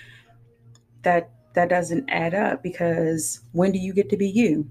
that 1.01 1.31
that 1.53 1.69
doesn't 1.69 2.09
add 2.09 2.33
up 2.33 2.63
because 2.63 3.41
when 3.51 3.71
do 3.71 3.79
you 3.79 3.93
get 3.93 4.09
to 4.09 4.17
be 4.17 4.27
you? 4.27 4.67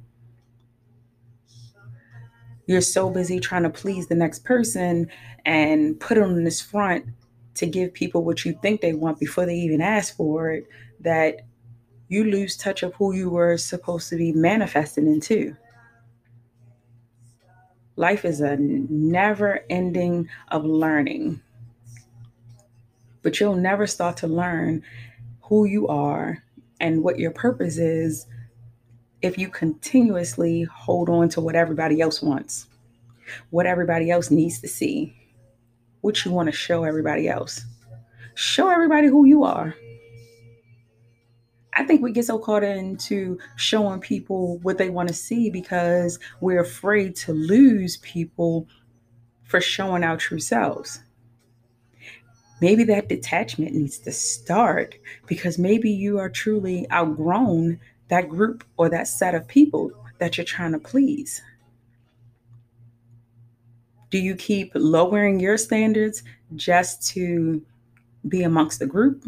you're 2.67 2.81
so 2.81 3.11
busy 3.11 3.41
trying 3.41 3.65
to 3.65 3.71
please 3.71 4.07
the 4.07 4.15
next 4.15 4.45
person 4.45 5.09
and 5.45 5.99
put 6.01 6.15
them 6.15 6.31
on 6.31 6.45
this 6.45 6.61
front 6.61 7.05
to 7.55 7.67
give 7.67 7.93
people 7.93 8.25
what 8.25 8.45
you 8.45 8.59
think 8.63 8.81
they 8.81 8.95
want 8.95 9.19
before 9.19 9.45
they 9.45 9.55
even 9.55 9.81
ask 9.81 10.17
for 10.17 10.51
it 10.51 10.67
that 11.01 11.43
you 12.09 12.25
lose 12.25 12.57
touch 12.57 12.83
of 12.83 12.95
who 12.95 13.15
you 13.15 13.31
were 13.31 13.57
supposed 13.57 14.09
to 14.09 14.17
be 14.17 14.33
manifesting 14.33 15.07
into. 15.07 15.57
Life 17.97 18.25
is 18.25 18.41
a 18.41 18.57
never 18.57 19.61
ending 19.69 20.29
of 20.49 20.65
learning, 20.65 21.41
but 23.23 23.39
you'll 23.39 23.55
never 23.55 23.87
start 23.87 24.17
to 24.19 24.27
learn 24.27 24.83
who 25.43 25.67
you 25.67 25.89
are 25.89 26.43
and 26.81 27.03
what 27.03 27.19
your 27.19 27.31
purpose 27.31 27.77
is 27.77 28.27
if 29.21 29.39
you 29.39 29.49
continuously 29.49 30.65
hold 30.65 31.09
on 31.09 31.29
to 31.29 31.41
what 31.41 31.55
everybody 31.55 32.01
else 32.01 32.21
wants, 32.23 32.67
what 33.51 33.67
everybody 33.67 34.11
else 34.11 34.31
needs 34.31 34.61
to 34.61 34.69
see, 34.69 35.15
what 36.01 36.25
you 36.25 36.33
want 36.33 36.49
to 36.49 36.53
show 36.53 36.85
everybody 36.85 37.29
else. 37.29 37.65
Show 38.35 38.69
everybody 38.71 39.07
who 39.07 39.27
you 39.27 39.45
are. 39.45 39.75
I 41.75 41.85
think 41.85 42.03
we 42.03 42.13
get 42.13 42.27
so 42.27 42.39
caught 42.39 42.63
into 42.63 43.39
showing 43.57 44.01
people 44.01 44.59
what 44.59 44.79
they 44.79 44.91
want 44.91 45.09
to 45.09 45.15
see 45.15 45.49
because 45.51 46.19
we're 46.41 46.61
afraid 46.61 47.17
to 47.17 47.33
lose 47.33 47.97
people 47.99 48.69
for 49.45 49.61
showing 49.61 50.05
our 50.05 50.17
true 50.17 50.41
selves. 50.41 51.01
Maybe 52.61 52.85
that 52.85 53.09
detachment 53.09 53.75
needs 53.75 53.99
to 54.01 54.13
start 54.13 54.95
because 55.27 55.59
maybe 55.59 55.91
you 55.91 56.19
are 56.19 56.29
truly 56.29 56.87
outgrown 56.93 57.81
that 58.09 58.29
group 58.29 58.63
or 58.77 58.91
that 58.91 59.09
set 59.09 59.35
of 59.35 59.49
people 59.49 59.91
that 60.19 60.37
you're 60.37 60.45
trying 60.45 60.73
to 60.73 60.79
please? 60.79 61.43
Do 64.11 64.19
you 64.19 64.37
keep 64.37 64.71
lowering 64.75 65.41
your 65.41 65.57
standards 65.57 66.23
just 66.55 67.05
to 67.15 67.63
be 68.29 68.43
amongst 68.43 68.79
the 68.79 68.87
group? 68.87 69.25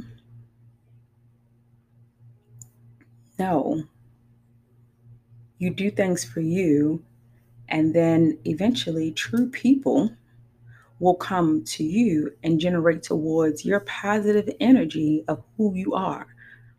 No. 3.38 3.84
You 5.58 5.70
do 5.70 5.90
things 5.90 6.24
for 6.24 6.40
you, 6.40 7.04
and 7.68 7.94
then 7.94 8.38
eventually, 8.44 9.12
true 9.12 9.48
people 9.48 10.12
will 11.00 11.14
come 11.14 11.64
to 11.64 11.84
you 11.84 12.32
and 12.42 12.60
generate 12.60 13.02
towards 13.02 13.64
your 13.64 13.80
positive 13.80 14.48
energy 14.60 15.24
of 15.28 15.42
who 15.56 15.74
you 15.74 15.94
are. 15.94 16.26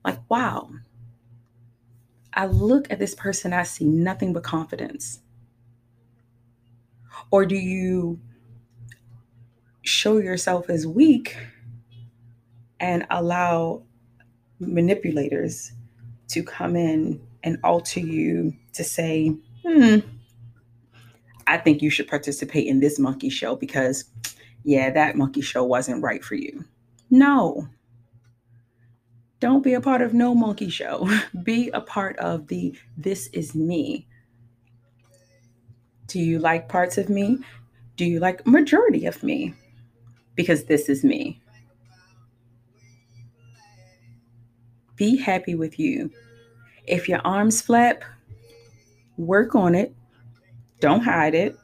Like, 0.04 0.20
wow, 0.30 0.70
I 2.34 2.46
look 2.48 2.92
at 2.92 3.00
this 3.00 3.16
person, 3.16 3.54
I 3.54 3.64
see 3.64 3.86
nothing 3.86 4.34
but 4.34 4.44
confidence? 4.44 5.20
Or 7.32 7.46
do 7.46 7.56
you 7.56 8.20
show 9.84 10.18
yourself 10.18 10.70
as 10.70 10.86
weak 10.86 11.38
and 12.80 13.06
allow 13.10 13.84
manipulators 14.60 15.72
to 16.30 16.44
come 16.44 16.76
in 16.76 17.22
and 17.44 17.58
alter 17.64 18.00
you 18.00 18.54
to 18.74 18.84
say, 18.84 19.36
hmm, 19.66 19.98
I 21.48 21.58
think 21.58 21.82
you 21.82 21.90
should 21.90 22.08
participate 22.08 22.68
in 22.68 22.80
this 22.80 22.98
monkey 22.98 23.30
show 23.30 23.56
because, 23.56 24.06
yeah, 24.64 24.90
that 24.90 25.16
monkey 25.16 25.42
show 25.42 25.64
wasn't 25.64 26.04
right 26.04 26.24
for 26.24 26.36
you. 26.36 26.66
No, 27.12 27.68
don't 29.40 29.64
be 29.64 29.74
a 29.74 29.82
part 29.82 30.02
of 30.02 30.14
no 30.14 30.34
monkey 30.34 30.70
show. 30.70 31.08
Be 31.44 31.70
a 31.70 31.82
part 31.82 32.18
of 32.18 32.48
the 32.48 32.76
this 32.98 33.28
is 33.28 33.54
me. 33.54 34.08
Do 36.08 36.20
you 36.20 36.40
like 36.40 36.70
parts 36.70 36.98
of 36.98 37.10
me? 37.10 37.40
Do 37.96 38.06
you 38.06 38.20
like 38.20 38.48
majority 38.48 39.06
of 39.06 39.22
me? 39.24 39.54
Because 40.36 40.66
this 40.66 40.90
is 40.90 41.04
me. 41.04 41.42
Be 44.96 45.18
happy 45.18 45.56
with 45.56 45.80
you. 45.80 46.10
If 46.88 47.10
your 47.10 47.20
arms 47.26 47.62
flap, 47.62 48.04
work 49.18 49.56
on 49.56 49.76
it. 49.76 49.94
Don't 50.80 51.02
hide 51.02 51.36
it. 51.36 51.58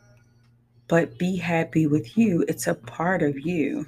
But 0.87 1.17
be 1.17 1.37
happy 1.37 1.87
with 1.87 2.17
you. 2.17 2.43
It's 2.47 2.67
a 2.67 2.75
part 2.75 3.21
of 3.21 3.39
you. 3.39 3.85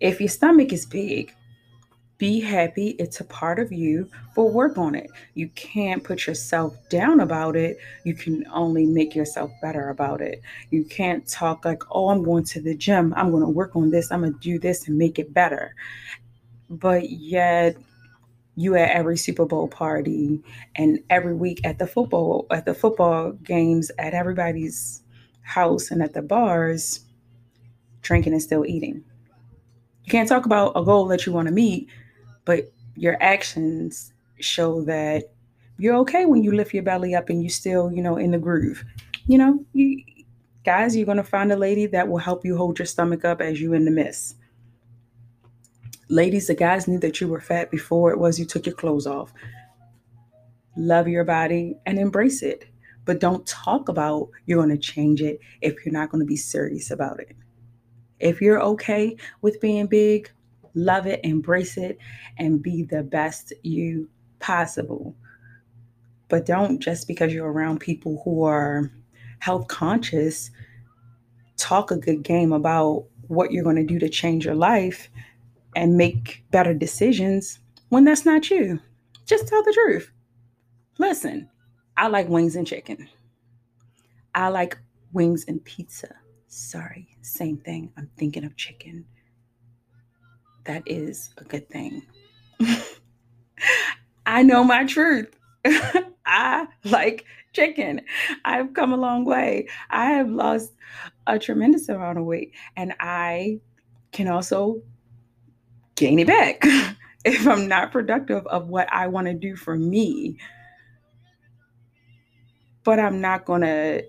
If 0.00 0.20
your 0.20 0.28
stomach 0.28 0.72
is 0.72 0.84
big, 0.84 1.32
be 2.18 2.38
happy. 2.38 2.90
It's 3.00 3.18
a 3.18 3.24
part 3.24 3.58
of 3.58 3.72
you, 3.72 4.08
but 4.36 4.52
work 4.52 4.78
on 4.78 4.94
it. 4.94 5.10
You 5.34 5.48
can't 5.56 6.04
put 6.04 6.26
yourself 6.26 6.76
down 6.88 7.18
about 7.18 7.56
it. 7.56 7.78
You 8.04 8.14
can 8.14 8.46
only 8.52 8.86
make 8.86 9.14
yourself 9.14 9.50
better 9.60 9.88
about 9.88 10.20
it. 10.20 10.40
You 10.70 10.84
can't 10.84 11.26
talk 11.26 11.64
like, 11.64 11.82
oh, 11.90 12.10
I'm 12.10 12.22
going 12.22 12.44
to 12.44 12.60
the 12.60 12.76
gym. 12.76 13.12
I'm 13.16 13.32
going 13.32 13.42
to 13.42 13.48
work 13.48 13.74
on 13.74 13.90
this. 13.90 14.12
I'm 14.12 14.20
going 14.20 14.34
to 14.34 14.38
do 14.38 14.60
this 14.60 14.86
and 14.86 14.96
make 14.96 15.18
it 15.18 15.34
better. 15.34 15.74
But 16.72 17.10
yet, 17.10 17.76
you 18.56 18.74
at 18.76 18.90
every 18.90 19.16
Super 19.16 19.46
Bowl 19.46 19.68
party 19.68 20.42
and 20.76 20.98
every 21.10 21.34
week 21.34 21.60
at 21.64 21.78
the 21.78 21.86
football 21.86 22.46
at 22.50 22.64
the 22.66 22.74
football 22.74 23.32
games 23.32 23.90
at 23.98 24.12
everybody's 24.12 25.02
house 25.42 25.90
and 25.90 26.02
at 26.02 26.12
the 26.12 26.20
bars 26.20 27.00
drinking 28.02 28.34
and 28.34 28.42
still 28.42 28.66
eating 28.66 29.02
you 30.04 30.10
can't 30.10 30.28
talk 30.28 30.46
about 30.46 30.72
a 30.74 30.84
goal 30.84 31.06
that 31.06 31.26
you 31.26 31.32
want 31.32 31.48
to 31.48 31.54
meet, 31.54 31.88
but 32.44 32.72
your 32.96 33.16
actions 33.22 34.12
show 34.40 34.82
that 34.84 35.32
you're 35.78 35.96
okay 35.96 36.26
when 36.26 36.42
you 36.42 36.52
lift 36.52 36.74
your 36.74 36.82
belly 36.82 37.14
up 37.14 37.28
and 37.28 37.42
you 37.42 37.48
still, 37.48 37.92
you 37.92 38.02
know, 38.02 38.16
in 38.16 38.32
the 38.32 38.38
groove. 38.38 38.84
You 39.26 39.38
know, 39.38 39.64
you 39.72 40.02
guys, 40.64 40.96
you're 40.96 41.06
gonna 41.06 41.22
find 41.22 41.52
a 41.52 41.56
lady 41.56 41.86
that 41.86 42.08
will 42.08 42.18
help 42.18 42.44
you 42.44 42.56
hold 42.56 42.78
your 42.78 42.86
stomach 42.86 43.24
up 43.24 43.40
as 43.40 43.60
you 43.60 43.72
in 43.72 43.84
the 43.84 43.90
mist. 43.90 44.36
Ladies, 46.12 46.48
the 46.48 46.54
guys 46.54 46.86
knew 46.86 46.98
that 46.98 47.22
you 47.22 47.28
were 47.28 47.40
fat 47.40 47.70
before 47.70 48.10
it 48.10 48.18
was 48.18 48.38
you 48.38 48.44
took 48.44 48.66
your 48.66 48.74
clothes 48.74 49.06
off. 49.06 49.32
Love 50.76 51.08
your 51.08 51.24
body 51.24 51.74
and 51.86 51.98
embrace 51.98 52.42
it. 52.42 52.66
But 53.06 53.18
don't 53.18 53.46
talk 53.46 53.88
about 53.88 54.28
you're 54.44 54.62
going 54.62 54.76
to 54.76 54.76
change 54.76 55.22
it 55.22 55.40
if 55.62 55.74
you're 55.82 55.92
not 55.94 56.10
going 56.10 56.20
to 56.20 56.26
be 56.26 56.36
serious 56.36 56.90
about 56.90 57.18
it. 57.18 57.34
If 58.20 58.42
you're 58.42 58.60
okay 58.60 59.16
with 59.40 59.58
being 59.62 59.86
big, 59.86 60.30
love 60.74 61.06
it, 61.06 61.20
embrace 61.24 61.78
it, 61.78 61.96
and 62.36 62.62
be 62.62 62.82
the 62.82 63.02
best 63.02 63.54
you 63.62 64.06
possible. 64.38 65.16
But 66.28 66.44
don't 66.44 66.78
just 66.78 67.08
because 67.08 67.32
you're 67.32 67.50
around 67.50 67.80
people 67.80 68.20
who 68.22 68.42
are 68.42 68.92
health 69.38 69.66
conscious 69.68 70.50
talk 71.56 71.90
a 71.90 71.96
good 71.96 72.22
game 72.22 72.52
about 72.52 73.06
what 73.28 73.50
you're 73.50 73.64
going 73.64 73.76
to 73.76 73.82
do 73.82 73.98
to 73.98 74.10
change 74.10 74.44
your 74.44 74.54
life 74.54 75.08
and 75.74 75.96
make 75.96 76.44
better 76.50 76.74
decisions 76.74 77.58
when 77.88 78.04
that's 78.04 78.24
not 78.24 78.50
you. 78.50 78.80
Just 79.26 79.48
tell 79.48 79.62
the 79.62 79.72
truth. 79.72 80.10
Listen, 80.98 81.48
I 81.96 82.08
like 82.08 82.28
wings 82.28 82.56
and 82.56 82.66
chicken. 82.66 83.08
I 84.34 84.48
like 84.48 84.78
wings 85.12 85.44
and 85.48 85.64
pizza. 85.64 86.14
Sorry, 86.48 87.08
same 87.22 87.58
thing. 87.58 87.92
I'm 87.96 88.10
thinking 88.16 88.44
of 88.44 88.56
chicken. 88.56 89.04
That 90.64 90.82
is 90.86 91.30
a 91.38 91.44
good 91.44 91.68
thing. 91.68 92.02
I 94.26 94.42
know 94.42 94.64
my 94.64 94.84
truth. 94.84 95.34
I 96.26 96.66
like 96.84 97.24
chicken. 97.52 98.00
I've 98.44 98.74
come 98.74 98.92
a 98.92 98.96
long 98.96 99.24
way. 99.24 99.68
I 99.90 100.06
have 100.06 100.30
lost 100.30 100.72
a 101.26 101.38
tremendous 101.38 101.88
amount 101.88 102.18
of 102.18 102.24
weight 102.24 102.52
and 102.76 102.94
I 103.00 103.60
can 104.12 104.28
also 104.28 104.82
gain 105.96 106.18
it 106.18 106.26
back 106.26 106.62
if 107.24 107.46
I'm 107.46 107.68
not 107.68 107.92
productive 107.92 108.46
of 108.46 108.68
what 108.68 108.88
I 108.92 109.06
want 109.06 109.26
to 109.26 109.34
do 109.34 109.56
for 109.56 109.76
me. 109.76 110.38
But 112.84 112.98
I'm 112.98 113.20
not 113.20 113.44
going 113.44 113.60
to 113.62 114.04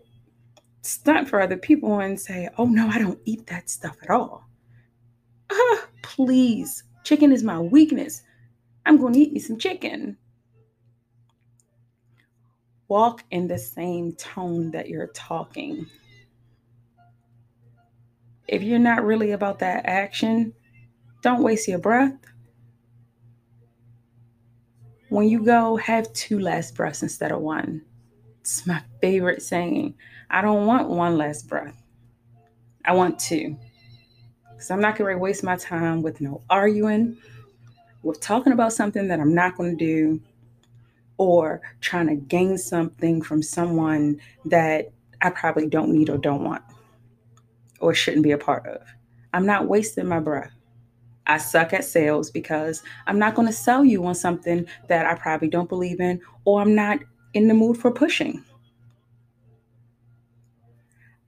stunt 0.82 1.30
for 1.30 1.42
other 1.42 1.58
people 1.58 2.00
and 2.00 2.20
say, 2.20 2.50
oh 2.58 2.66
no, 2.66 2.88
I 2.88 3.00
don't 3.00 3.20
eat 3.26 3.48
that 3.48 3.70
stuff 3.70 3.98
at 4.04 4.10
all. 4.10 4.48
Uh, 5.50 5.78
please, 6.04 6.84
chicken 7.04 7.32
is 7.32 7.44
my 7.44 7.60
weakness. 7.60 8.24
I'm 8.86 8.98
going 8.98 9.14
to 9.14 9.20
eat 9.20 9.34
me 9.34 9.40
some 9.40 9.58
chicken. 9.58 10.18
Walk 12.88 13.24
in 13.32 13.48
the 13.48 13.58
same 13.58 14.14
tone 14.14 14.72
that 14.72 14.90
you're 14.90 15.08
talking. 15.08 15.88
If 18.48 18.62
you're 18.62 18.78
not 18.78 19.06
really 19.06 19.32
about 19.32 19.60
that 19.60 19.86
action, 19.86 20.54
don't 21.24 21.42
waste 21.42 21.68
your 21.68 21.80
breath. 21.80 22.14
When 25.10 25.28
you 25.28 25.44
go, 25.44 25.78
have 25.78 26.12
two 26.14 26.40
last 26.40 26.76
breaths 26.76 27.02
instead 27.02 27.32
of 27.32 27.40
one. 27.40 27.82
It's 28.42 28.68
my 28.68 28.82
favorite 29.00 29.42
saying. 29.42 29.96
I 30.30 30.42
don't 30.42 30.68
want 30.68 30.90
one 30.90 31.18
last 31.18 31.48
breath. 31.48 31.76
I 32.84 32.94
want 32.94 33.20
two. 33.20 33.58
Because 34.52 34.70
I'm 34.70 34.82
not 34.82 34.98
going 34.98 35.16
to 35.16 35.18
waste 35.18 35.44
my 35.44 35.56
time 35.56 36.02
with 36.02 36.20
no 36.20 36.42
arguing, 36.50 37.18
with 38.02 38.20
talking 38.20 38.52
about 38.52 38.74
something 38.74 39.08
that 39.08 39.22
I'm 39.22 39.34
not 39.34 39.56
going 39.56 39.78
to 39.78 39.86
do, 39.86 40.22
or 41.18 41.62
trying 41.80 42.08
to 42.08 42.16
gain 42.16 42.58
something 42.58 43.22
from 43.22 43.42
someone 43.42 44.20
that 44.46 44.92
I 45.22 45.30
probably 45.30 45.68
don't 45.68 45.94
need 45.94 46.10
or 46.10 46.18
don't 46.18 46.44
want, 46.44 46.64
or 47.80 47.94
shouldn't 47.94 48.24
be 48.24 48.32
a 48.32 48.38
part 48.38 48.66
of. 48.68 48.82
I'm 49.32 49.46
not 49.46 49.70
wasting 49.70 50.08
my 50.08 50.20
breath. 50.20 50.52
I 51.28 51.38
suck 51.38 51.74
at 51.74 51.86
sales 51.86 52.30
because 52.30 52.84
I'm 53.08 53.20
not 53.20 53.36
going 53.36 53.48
to 53.48 53.54
sell 53.54 53.86
you 53.86 54.06
on 54.06 54.16
something 54.16 54.66
that 54.90 55.06
I 55.06 55.16
probably 55.16 55.48
don't 55.48 55.70
believe 55.70 56.00
in 56.00 56.22
or 56.46 56.62
I'm 56.62 56.76
not 56.76 57.00
in 57.34 57.48
the 57.48 57.54
mood 57.54 57.78
for 57.78 57.92
pushing. 57.92 58.44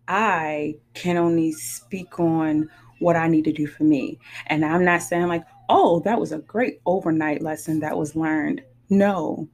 I 0.07 0.75
can 0.93 1.17
only 1.17 1.51
speak 1.51 2.19
on 2.19 2.69
what 2.99 3.15
I 3.15 3.27
need 3.27 3.45
to 3.45 3.51
do 3.51 3.67
for 3.67 3.83
me. 3.83 4.19
And 4.47 4.63
I'm 4.63 4.85
not 4.85 5.01
saying, 5.01 5.27
like, 5.27 5.43
oh, 5.69 6.01
that 6.01 6.19
was 6.19 6.31
a 6.31 6.39
great 6.39 6.79
overnight 6.85 7.41
lesson 7.41 7.79
that 7.79 7.97
was 7.97 8.15
learned. 8.15 8.61
No. 8.89 9.47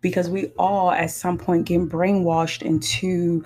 Because 0.00 0.30
we 0.30 0.46
all 0.58 0.92
at 0.92 1.10
some 1.10 1.36
point 1.36 1.66
get 1.66 1.88
brainwashed 1.88 2.62
into 2.62 3.44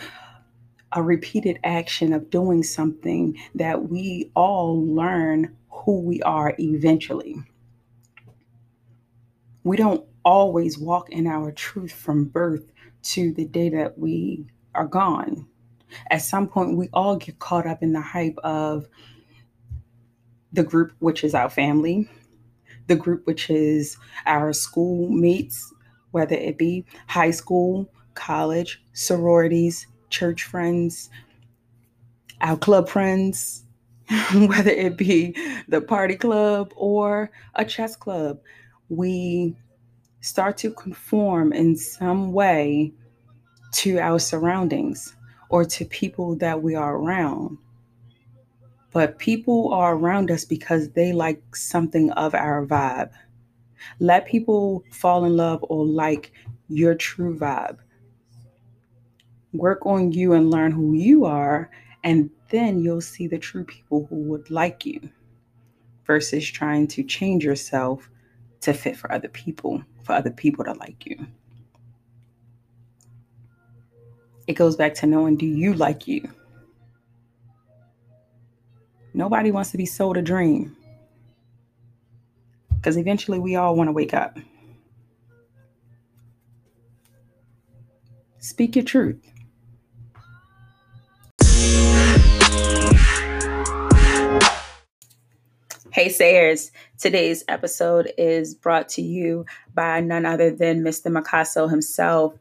a 0.95 1.03
repeated 1.03 1.59
action 1.65 2.13
of 2.13 2.31
doing 2.31 2.63
something 2.63 3.37
that 3.55 3.89
we 3.91 4.31
all 4.35 4.87
learn 4.87 5.55
who 5.69 6.01
we 6.01 6.23
are 6.23 6.55
eventually. 6.59 7.37
We 9.65 9.77
don't 9.77 10.05
always 10.25 10.79
walk 10.79 11.11
in 11.11 11.27
our 11.27 11.51
truth 11.53 11.93
from 11.93 12.27
birth 12.27 12.71
to 13.03 13.33
the 13.33 13.45
day 13.45 13.69
that 13.71 13.99
we 13.99 14.47
are 14.75 14.87
gone. 14.87 15.47
At 16.11 16.23
some 16.23 16.49
point, 16.49 16.77
we 16.77 16.89
all 16.93 17.17
get 17.17 17.39
caught 17.39 17.67
up 17.67 17.83
in 17.83 17.93
the 17.93 18.01
hype 18.01 18.39
of 18.39 18.87
the 20.53 20.63
group, 20.63 20.93
which 21.01 21.25
is 21.25 21.35
our 21.35 21.51
family, 21.51 22.09
the 22.87 22.97
group, 22.97 23.27
which 23.27 23.51
is 23.51 23.97
our 24.27 24.53
schoolmates, 24.53 25.73
whether 26.13 26.37
it 26.37 26.57
be 26.57 26.85
high 27.09 27.31
school, 27.33 27.91
college, 28.15 28.83
sororities, 28.93 29.87
church 30.15 30.45
friends, 30.45 31.11
our 32.41 32.57
club 32.57 32.89
friends, 32.89 33.65
whether 34.35 34.71
it 34.71 34.97
be 34.97 35.37
the 35.67 35.81
party 35.81 36.15
club 36.15 36.73
or 36.77 37.31
a 37.57 37.65
chess 37.65 37.97
club, 37.97 38.39
we 38.89 39.57
start 40.21 40.57
to 40.59 40.71
conform 40.71 41.53
in 41.53 41.77
some 41.77 42.33
way 42.33 42.93
to 43.73 43.99
our 43.99 44.21
surroundings 44.21 45.17
or 45.49 45.65
to 45.65 45.85
people 45.87 46.37
that 46.37 46.63
we 46.63 46.77
are 46.77 46.97
around. 46.97 47.59
But 48.93 49.19
people 49.19 49.75
are 49.75 49.97
around 49.97 50.31
us 50.31 50.45
because 50.45 50.91
they 50.91 51.13
like 51.13 51.57
something 51.57 52.13
of 52.13 52.37
our 52.37 52.65
vibe. 52.65 53.11
Let 53.99 54.27
people 54.27 54.85
fall 54.93 55.25
in 55.25 55.37
love 55.37 55.65
or 55.69 55.85
like 55.85 56.31
your 56.69 56.95
true 56.95 57.37
vibe 57.37 57.79
work 59.55 59.87
on 59.87 60.13
you 60.13 60.33
and 60.35 60.51
learn 60.51 60.73
who 60.73 60.93
you 60.93 61.25
are, 61.25 61.71
and 62.03 62.29
then 62.51 62.81
you'll 62.81 63.01
see 63.01 63.27
the 63.27 63.39
true 63.39 63.65
people 63.65 64.07
who 64.11 64.17
would 64.17 64.51
like 64.51 64.85
you 64.85 65.01
versus 66.05 66.45
trying 66.45 66.87
to 66.89 67.03
change 67.03 67.45
yourself 67.45 68.11
to 68.61 68.75
fit 68.75 68.97
for 68.97 69.11
other 69.11 69.29
people, 69.29 69.83
for 70.03 70.13
other 70.13 70.31
people 70.31 70.65
to 70.65 70.73
like 70.75 71.07
you. 71.07 71.27
It 74.47 74.55
goes 74.55 74.77
back 74.77 74.95
to 74.97 75.07
knowing 75.07 75.37
do 75.37 75.47
you 75.47 75.73
like 75.73 76.07
you? 76.07 76.29
Nobody 79.15 79.51
wants 79.51 79.71
to 79.71 79.79
be 79.79 79.87
sold 79.87 80.17
a 80.17 80.23
dream 80.23 80.77
because 82.77 82.97
eventually 82.99 83.39
we 83.39 83.57
all 83.57 83.77
want 83.77 83.89
to 83.89 83.93
wake 83.93 84.13
up. 84.13 84.37
Speak 88.39 88.77
your 88.77 88.85
truth. 88.85 89.34
Hey 95.95 96.09
Sayers, 96.09 96.73
today's 96.99 97.45
episode 97.47 98.13
is 98.19 98.53
brought 98.53 98.89
to 98.89 99.01
you 99.01 99.47
by 99.75 100.01
none 100.01 100.27
other 100.27 100.51
than 100.51 100.83
Mr. 100.83 101.07
Mikaso 101.07 101.71
himself. 101.71 102.37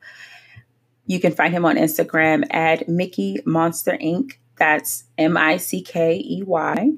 You 1.06 1.20
can 1.20 1.34
find 1.34 1.54
him 1.54 1.63
on 1.63 1.76
Instagram 1.76 2.46
at 2.50 2.89
Mickey 2.89 3.42
Monster 3.46 3.96
Ink. 4.00 4.42
That's 4.58 5.04
M 5.20 5.38
I 5.38 5.58
C 5.58 5.84
K 5.84 6.16
E 6.16 6.42
Y 6.42 6.94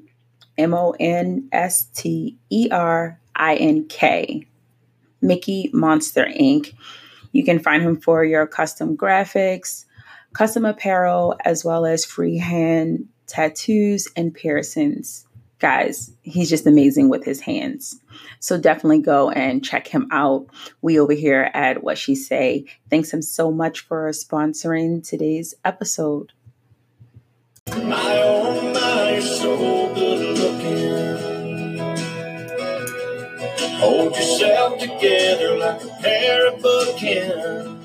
M 0.56 0.72
O 0.72 0.96
N 0.98 1.46
S 1.52 1.90
T 1.94 2.38
E 2.48 2.68
R 2.72 3.20
I 3.34 3.56
N 3.56 3.86
K. 3.86 4.48
Mickey 5.20 5.68
Monster 5.74 6.26
Ink. 6.26 6.72
You 7.32 7.44
can 7.44 7.58
find 7.58 7.82
him 7.82 8.00
for 8.00 8.24
your 8.24 8.46
custom 8.46 8.96
graphics, 8.96 9.84
custom 10.32 10.64
apparel, 10.64 11.36
as 11.44 11.66
well 11.66 11.84
as 11.84 12.06
freehand 12.06 13.08
tattoos 13.26 14.08
and 14.16 14.32
piercings 14.32 15.25
guys, 15.58 16.12
he's 16.22 16.50
just 16.50 16.66
amazing 16.66 17.08
with 17.08 17.24
his 17.24 17.40
hands. 17.40 17.98
So 18.40 18.58
definitely 18.58 19.00
go 19.00 19.30
and 19.30 19.64
check 19.64 19.88
him 19.88 20.08
out. 20.10 20.46
We 20.82 20.98
over 20.98 21.12
here 21.12 21.50
at 21.54 21.82
What 21.82 21.98
She 21.98 22.14
Say. 22.14 22.66
Thanks 22.90 23.12
him 23.12 23.22
so 23.22 23.50
much 23.50 23.80
for 23.80 24.10
sponsoring 24.10 25.06
today's 25.06 25.54
episode. 25.64 26.32
My 27.68 28.20
oh 28.22 28.72
my, 28.72 29.20
so 29.20 29.94
good 29.94 30.38
looking. 30.38 31.16
Hold 33.78 34.16
yourself 34.16 34.78
together 34.78 35.58
like 35.58 35.82
a 35.82 35.88
pair 36.00 36.48
of 36.48 36.60
bookends. 36.60 37.76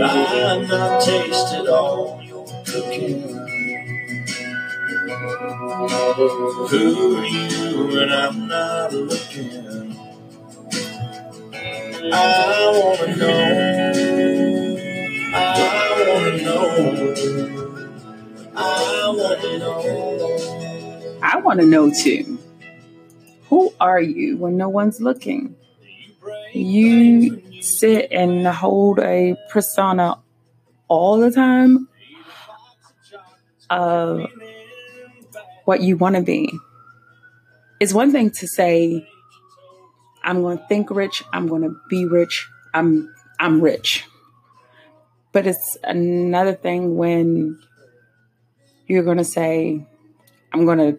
I've 0.00 0.68
not 0.68 1.02
tasted 1.02 1.68
all 1.68 2.22
your 2.22 2.46
cooking. 2.64 3.47
Who 5.08 5.16
are 7.16 7.26
you 7.26 7.86
when 7.94 8.12
I'm 8.12 8.46
not 8.46 8.92
looking? 8.92 9.96
I 12.12 12.72
wanna 12.76 13.16
know. 13.16 14.76
I 15.34 16.04
wanna 16.08 16.42
know. 16.42 16.60
I 18.54 19.14
wanna 19.16 19.58
know. 19.58 21.18
I 21.22 21.36
wanna 21.38 21.64
know 21.64 21.90
too. 21.90 22.38
Who 23.48 23.72
are 23.80 24.02
you 24.02 24.36
when 24.36 24.58
no 24.58 24.68
one's 24.68 25.00
looking? 25.00 25.56
You 26.52 27.62
sit 27.62 28.12
and 28.12 28.46
hold 28.46 28.98
a 28.98 29.36
persona 29.48 30.18
all 30.88 31.18
the 31.18 31.30
time 31.30 31.88
of 33.70 34.26
what 35.68 35.82
you 35.82 35.98
want 35.98 36.16
to 36.16 36.22
be. 36.22 36.58
It's 37.78 37.92
one 37.92 38.10
thing 38.10 38.30
to 38.30 38.48
say, 38.48 39.06
I'm 40.24 40.40
going 40.40 40.56
to 40.56 40.66
think 40.66 40.90
rich, 40.90 41.22
I'm 41.30 41.46
going 41.46 41.60
to 41.60 41.76
be 41.90 42.06
rich, 42.06 42.48
I'm 42.72 43.14
I'm 43.38 43.60
rich. 43.60 44.06
But 45.30 45.46
it's 45.46 45.76
another 45.84 46.54
thing 46.54 46.96
when 46.96 47.58
you're 48.86 49.02
going 49.02 49.18
to 49.18 49.24
say 49.24 49.84
I'm 50.54 50.64
going 50.64 50.78
to 50.78 50.98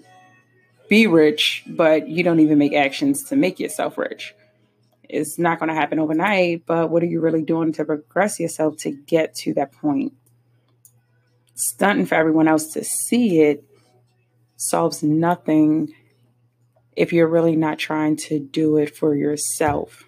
be 0.87 1.07
rich, 1.07 1.63
but 1.65 2.07
you 2.07 2.23
don't 2.23 2.39
even 2.39 2.59
make 2.59 2.73
actions 2.73 3.23
to 3.29 3.35
make 3.35 3.59
yourself 3.59 3.97
rich. 3.97 4.35
It's 5.01 5.39
not 5.39 5.57
going 5.57 5.69
to 5.69 5.75
happen 5.75 5.97
overnight, 5.97 6.67
but 6.67 6.91
what 6.91 7.01
are 7.01 7.07
you 7.07 7.21
really 7.21 7.41
doing 7.41 7.73
to 7.73 7.85
progress 7.85 8.39
yourself 8.39 8.77
to 8.81 8.91
get 8.91 9.33
to 9.37 9.55
that 9.55 9.71
point? 9.71 10.13
Stunting 11.55 12.05
for 12.05 12.13
everyone 12.13 12.47
else 12.47 12.67
to 12.73 12.83
see 12.83 13.41
it 13.41 13.65
solves 14.59 15.01
nothing 15.01 15.93
if 16.97 17.13
you're 17.13 17.29
really 17.29 17.55
not 17.55 17.79
trying 17.79 18.17
to 18.17 18.39
do 18.39 18.75
it 18.75 18.93
for 18.93 19.15
yourself. 19.15 20.03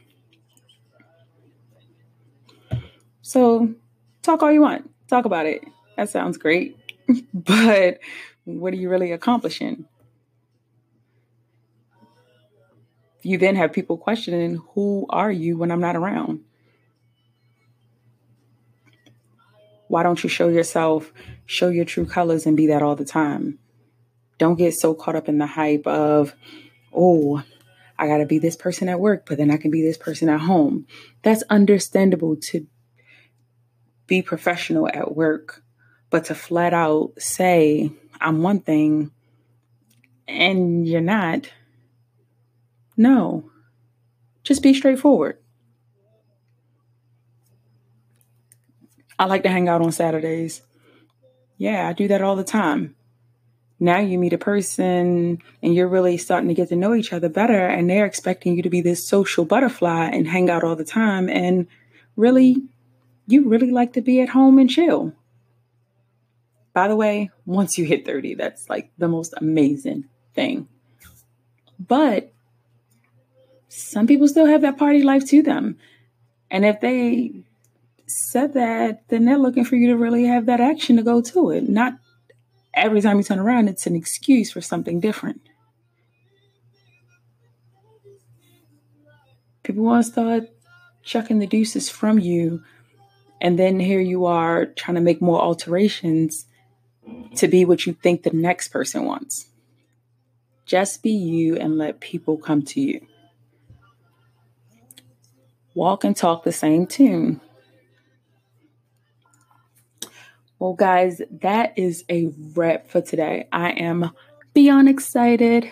So, 3.21 3.73
talk 4.21 4.43
all 4.43 4.51
you 4.51 4.59
want, 4.59 4.91
talk 5.07 5.23
about 5.23 5.45
it. 5.45 5.63
That 5.95 6.09
sounds 6.09 6.37
great. 6.37 6.77
but 7.33 7.99
what 8.43 8.73
are 8.73 8.77
you 8.77 8.89
really 8.89 9.13
accomplishing? 9.13 9.85
You 13.21 13.37
then 13.37 13.55
have 13.55 13.71
people 13.71 13.97
questioning, 13.97 14.61
Who 14.73 15.05
are 15.09 15.31
you 15.31 15.57
when 15.57 15.71
I'm 15.71 15.79
not 15.79 15.95
around? 15.95 16.41
Why 19.87 20.03
don't 20.03 20.21
you 20.21 20.29
show 20.29 20.49
yourself, 20.49 21.13
show 21.45 21.69
your 21.69 21.85
true 21.85 22.05
colors, 22.05 22.45
and 22.45 22.57
be 22.57 22.67
that 22.67 22.81
all 22.81 22.97
the 22.97 23.05
time? 23.05 23.59
Don't 24.41 24.56
get 24.56 24.73
so 24.73 24.95
caught 24.95 25.15
up 25.15 25.30
in 25.30 25.38
the 25.38 25.45
hype 25.45 25.86
of, 25.86 26.34
oh, 26.91 27.43
I 27.95 28.08
got 28.08 28.17
to 28.17 28.25
be 28.25 28.39
this 28.39 28.56
person 28.56 28.89
at 28.89 28.99
work, 28.99 29.27
but 29.27 29.38
then 29.38 29.51
I 29.51 29.58
can 29.58 29.69
be 29.69 29.84
this 29.84 29.99
person 29.99 30.30
at 30.30 30.39
home. 30.39 30.88
That's 31.21 31.43
understandable 31.51 32.36
to 32.38 32.65
be 34.08 34.23
professional 34.23 34.88
at 34.88 35.15
work, 35.15 35.62
but 36.10 36.25
to 36.25 36.34
flat 36.34 36.73
out 36.73 37.12
say, 37.19 37.91
I'm 38.19 38.41
one 38.41 38.62
thing 38.62 39.12
and 40.27 40.88
you're 40.88 41.01
not, 41.01 41.47
no. 42.97 43.51
Just 44.43 44.63
be 44.63 44.73
straightforward. 44.73 45.38
I 49.19 49.25
like 49.25 49.43
to 49.43 49.49
hang 49.49 49.69
out 49.69 49.84
on 49.84 49.91
Saturdays. 49.91 50.63
Yeah, 51.60 51.88
I 51.88 51.93
do 51.93 52.08
that 52.08 52.23
all 52.23 52.36
the 52.36 52.43
time 52.43 52.95
now 53.81 53.97
you 53.97 54.19
meet 54.19 54.31
a 54.31 54.37
person 54.37 55.41
and 55.63 55.73
you're 55.73 55.87
really 55.87 56.15
starting 56.15 56.47
to 56.47 56.53
get 56.53 56.69
to 56.69 56.75
know 56.75 56.93
each 56.93 57.11
other 57.11 57.27
better 57.27 57.65
and 57.65 57.89
they're 57.89 58.05
expecting 58.05 58.55
you 58.55 58.61
to 58.61 58.69
be 58.69 58.79
this 58.79 59.05
social 59.05 59.43
butterfly 59.43 60.05
and 60.05 60.27
hang 60.27 60.51
out 60.51 60.63
all 60.63 60.75
the 60.75 60.85
time 60.85 61.27
and 61.27 61.65
really 62.15 62.57
you 63.25 63.49
really 63.49 63.71
like 63.71 63.93
to 63.93 64.01
be 64.01 64.21
at 64.21 64.29
home 64.29 64.59
and 64.59 64.69
chill. 64.69 65.13
By 66.73 66.87
the 66.87 66.95
way 66.95 67.31
once 67.47 67.79
you 67.79 67.85
hit 67.85 68.05
30 68.05 68.35
that's 68.35 68.69
like 68.69 68.91
the 68.99 69.07
most 69.07 69.33
amazing 69.37 70.05
thing. 70.35 70.67
But 71.79 72.31
some 73.67 74.05
people 74.05 74.27
still 74.27 74.45
have 74.45 74.61
that 74.61 74.77
party 74.77 75.01
life 75.01 75.25
to 75.29 75.41
them 75.41 75.79
and 76.51 76.65
if 76.65 76.81
they 76.81 77.31
said 78.05 78.53
that 78.53 79.07
then 79.07 79.25
they're 79.25 79.39
looking 79.39 79.65
for 79.65 79.75
you 79.75 79.87
to 79.87 79.97
really 79.97 80.25
have 80.25 80.45
that 80.45 80.61
action 80.61 80.97
to 80.97 81.03
go 81.03 81.19
to 81.21 81.49
it 81.49 81.67
not 81.67 81.93
every 82.73 83.01
time 83.01 83.17
you 83.17 83.23
turn 83.23 83.39
around, 83.39 83.67
it's 83.67 83.88
an 83.88 83.95
excuse 83.95 84.51
for 84.51 84.62
something 84.62 84.99
different. 84.99 85.41
People 89.63 89.84
want 89.84 90.05
to 90.05 90.12
start 90.12 90.43
chucking 91.03 91.39
the 91.39 91.47
deuces 91.47 91.89
from 91.89 92.19
you, 92.19 92.63
and 93.39 93.57
then 93.57 93.79
here 93.79 93.99
you 93.99 94.25
are 94.25 94.65
trying 94.65 94.95
to 94.95 95.01
make 95.01 95.21
more 95.21 95.41
alterations 95.41 96.45
to 97.36 97.47
be 97.47 97.65
what 97.65 97.86
you 97.86 97.93
think 97.93 98.23
the 98.23 98.31
next 98.31 98.69
person 98.69 99.05
wants. 99.05 99.47
Just 100.65 101.03
be 101.03 101.12
you 101.12 101.57
and 101.57 101.77
let 101.77 101.99
people 101.99 102.38
come 102.38 102.62
to 102.63 102.81
you. 102.81 103.05
Walk 105.73 106.03
and 106.03 106.15
talk 106.15 106.43
the 106.43 106.51
same 106.51 106.86
tune. 106.86 107.41
Well, 110.62 110.76
guys, 110.76 111.19
that 111.41 111.74
is 111.76 112.06
a 112.08 112.32
wrap 112.54 112.88
for 112.88 113.02
today. 113.02 113.47
I 113.52 113.71
am 113.71 114.12
beyond 114.54 114.89
excited. 114.89 115.71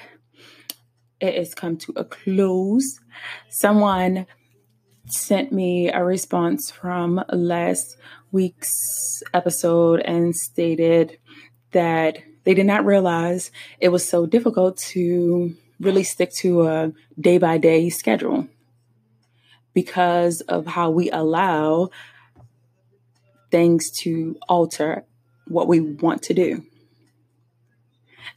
It 1.22 1.36
has 1.36 1.54
come 1.54 1.78
to 1.78 1.94
a 1.96 2.04
close. 2.04 3.00
Someone 3.50 4.26
sent 5.06 5.52
me 5.52 5.92
a 5.92 6.04
response 6.04 6.72
from 6.72 7.24
last 7.32 7.98
week's 8.32 9.22
episode 9.32 10.00
and 10.00 10.36
stated 10.36 11.20
that 11.70 12.18
they 12.44 12.56
did 12.56 12.66
not 12.66 12.84
realize 12.84 13.52
it 13.80 13.90
was 13.90 14.10
so 14.10 14.26
difficult 14.26 14.78
to 14.78 15.56
really 15.80 16.04
stick 16.04 16.34
to 16.38 16.64
a 16.64 16.94
day 17.20 17.38
by 17.38 17.60
day 17.60 17.92
schedule 17.92 18.48
because 19.76 20.42
of 20.42 20.66
how 20.66 20.90
we 20.90 21.12
allow 21.12 21.92
things 23.52 23.90
to 23.92 24.38
alter 24.48 25.04
what 25.48 25.68
we 25.68 25.80
want 25.80 26.24
to 26.24 26.34
do. 26.34 26.64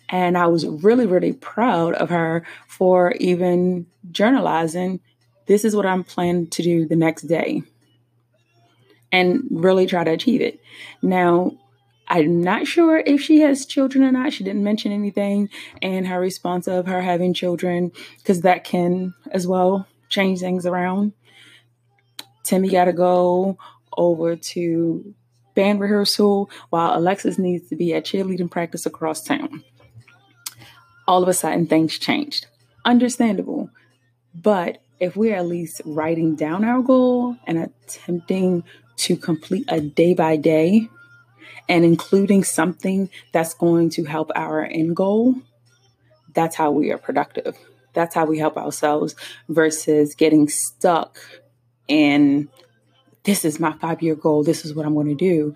And 0.09 0.37
I 0.37 0.47
was 0.47 0.67
really, 0.67 1.07
really 1.07 1.33
proud 1.33 1.95
of 1.95 2.11
her 2.11 2.45
for 2.67 3.13
even 3.13 3.87
journalizing 4.11 5.01
this 5.47 5.65
is 5.65 5.75
what 5.75 5.87
I'm 5.87 6.05
planning 6.05 6.49
to 6.49 6.63
do 6.63 6.87
the 6.87 6.97
next 6.97 7.23
day 7.23 7.63
and 9.11 9.43
really 9.51 9.87
try 9.87 10.05
to 10.05 10.11
achieve 10.11 10.41
it. 10.41 10.61
Now, 11.03 11.53
I'm 12.09 12.43
not 12.43 12.67
sure 12.67 12.99
if 12.99 13.21
she 13.21 13.41
has 13.41 13.67
children 13.67 14.05
or 14.05 14.13
not. 14.13 14.33
She 14.33 14.45
didn't 14.45 14.65
mention 14.65 14.93
anything 14.93 15.49
in 15.81 16.05
her 16.07 16.21
response 16.21 16.67
of 16.67 16.87
her 16.87 17.03
having 17.03 17.35
children 17.35 17.93
because 18.19 18.43
that 18.43 18.65
can 18.65 19.15
as 19.31 19.47
well 19.47 19.87
change 20.09 20.41
things 20.41 20.67
around. 20.67 21.13
Timmy 22.45 22.69
got 22.69 22.85
to 22.85 22.93
go 22.93 23.57
over 23.97 24.37
to 24.37 25.15
band 25.55 25.81
rehearsal 25.81 26.51
while 26.71 26.97
Alexis 26.99 27.39
needs 27.39 27.69
to 27.69 27.77
be 27.77 27.95
at 27.95 28.05
cheerleading 28.05 28.51
practice 28.51 28.87
across 28.87 29.23
town. 29.23 29.63
All 31.07 31.23
of 31.23 31.29
a 31.29 31.35
sudden, 31.35 31.67
things 31.67 31.99
changed. 31.99 32.47
Understandable. 32.85 33.71
But 34.35 34.83
if 34.99 35.17
we're 35.17 35.37
at 35.37 35.47
least 35.47 35.83
writing 35.85 36.37
down 36.37 36.65
our 36.65 36.81
goal 36.81 37.37
and 37.47 37.59
attempting 37.59 38.65
to 38.97 39.17
complete 39.17 39.65
a 39.69 39.81
day 39.81 40.15
by 40.15 40.37
day 40.37 40.89
and 41.69 41.85
including 41.85 42.45
something 42.45 43.11
that's 43.33 43.55
going 43.55 43.91
to 43.91 44.05
help 44.05 44.31
our 44.35 44.65
end 44.65 44.97
goal, 44.97 45.35
that's 46.35 46.57
how 46.57 46.71
we 46.71 46.93
are 46.93 46.99
productive. 46.99 47.57
That's 47.95 48.15
how 48.15 48.25
we 48.25 48.39
help 48.39 48.57
ourselves 48.57 49.15
versus 49.49 50.15
getting 50.15 50.49
stuck 50.49 51.19
in 51.89 52.49
this 53.25 53.45
is 53.45 53.61
my 53.61 53.73
five 53.73 54.03
year 54.03 54.15
goal. 54.15 54.43
This 54.43 54.65
is 54.65 54.75
what 54.75 54.87
I'm 54.87 54.95
going 54.95 55.09
to 55.09 55.15
do. 55.15 55.55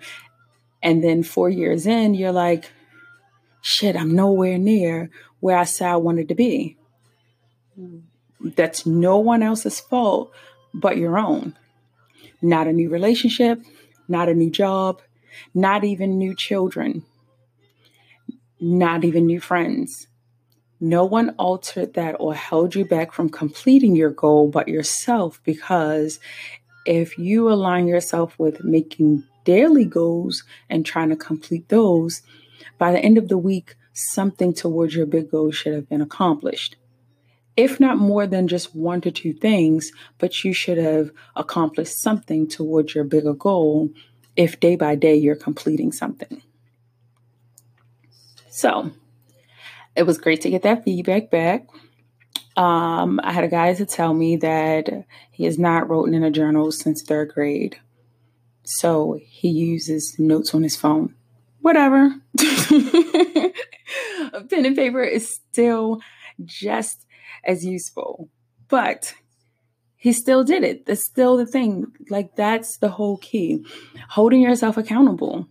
And 0.81 1.03
then 1.03 1.23
four 1.23 1.49
years 1.49 1.85
in, 1.85 2.13
you're 2.13 2.31
like, 2.31 2.71
shit, 3.61 3.95
I'm 3.95 4.15
nowhere 4.15 4.57
near 4.57 5.09
where 5.39 5.57
I 5.57 5.65
said 5.65 5.89
I 5.89 5.97
wanted 5.97 6.29
to 6.29 6.35
be. 6.35 6.77
That's 8.39 8.85
no 8.85 9.17
one 9.17 9.43
else's 9.43 9.79
fault 9.79 10.31
but 10.73 10.97
your 10.97 11.17
own. 11.17 11.55
Not 12.41 12.67
a 12.67 12.73
new 12.73 12.89
relationship, 12.89 13.61
not 14.07 14.29
a 14.29 14.33
new 14.33 14.51
job, 14.51 15.01
not 15.53 15.83
even 15.83 16.17
new 16.17 16.35
children, 16.35 17.03
not 18.59 19.03
even 19.03 19.25
new 19.25 19.39
friends. 19.39 20.07
No 20.79 21.05
one 21.05 21.31
altered 21.39 21.95
that 21.95 22.15
or 22.19 22.35
held 22.35 22.75
you 22.75 22.85
back 22.85 23.11
from 23.11 23.29
completing 23.29 23.95
your 23.95 24.11
goal 24.11 24.47
but 24.47 24.67
yourself 24.67 25.41
because 25.43 26.19
if 26.87 27.17
you 27.17 27.51
align 27.51 27.87
yourself 27.87 28.39
with 28.39 28.63
making 28.63 29.23
daily 29.43 29.85
goals 29.85 30.43
and 30.69 30.85
trying 30.85 31.09
to 31.09 31.15
complete 31.15 31.67
those, 31.69 32.21
by 32.77 32.91
the 32.91 32.99
end 32.99 33.17
of 33.17 33.27
the 33.27 33.37
week, 33.37 33.75
something 33.93 34.53
towards 34.53 34.95
your 34.95 35.05
big 35.05 35.29
goal 35.29 35.51
should 35.51 35.73
have 35.73 35.89
been 35.89 36.01
accomplished. 36.01 36.77
If 37.57 37.79
not 37.79 37.97
more 37.97 38.25
than 38.25 38.47
just 38.47 38.75
one 38.75 39.01
to 39.01 39.11
two 39.11 39.33
things, 39.33 39.91
but 40.17 40.43
you 40.43 40.53
should 40.53 40.77
have 40.77 41.11
accomplished 41.35 41.99
something 42.01 42.47
towards 42.47 42.95
your 42.95 43.03
bigger 43.03 43.33
goal 43.33 43.89
if 44.35 44.59
day 44.59 44.75
by 44.75 44.95
day 44.95 45.15
you're 45.15 45.35
completing 45.35 45.91
something. 45.91 46.41
So, 48.49 48.91
it 49.95 50.03
was 50.03 50.19
great 50.19 50.41
to 50.41 50.49
get 50.49 50.61
that 50.61 50.83
feedback 50.85 51.31
back. 51.31 51.67
Um, 52.57 53.19
I 53.23 53.33
had 53.33 53.43
a 53.43 53.49
guy 53.49 53.75
to 53.75 53.85
tell 53.85 54.15
me 54.15 54.35
that 54.37 55.05
he 55.31 55.45
has 55.45 55.59
not 55.59 55.87
written 55.89 56.15
in 56.15 56.23
a 56.23 56.31
journal 56.31 56.71
since 56.71 57.03
third 57.03 57.31
grade. 57.33 57.79
So 58.63 59.19
he 59.23 59.49
uses 59.49 60.15
notes 60.17 60.55
on 60.55 60.63
his 60.63 60.75
phone. 60.75 61.13
Whatever. 61.61 62.15
a 62.39 63.51
pen 64.49 64.65
and 64.65 64.75
paper 64.75 65.03
is 65.03 65.29
still 65.29 66.01
just 66.43 67.05
as 67.43 67.63
useful. 67.63 68.29
But 68.67 69.13
he 69.95 70.11
still 70.11 70.43
did 70.43 70.63
it. 70.63 70.87
That's 70.87 71.03
still 71.03 71.37
the 71.37 71.45
thing. 71.45 71.85
Like, 72.09 72.35
that's 72.35 72.77
the 72.77 72.89
whole 72.89 73.17
key 73.17 73.65
holding 74.09 74.41
yourself 74.41 74.77
accountable. 74.77 75.47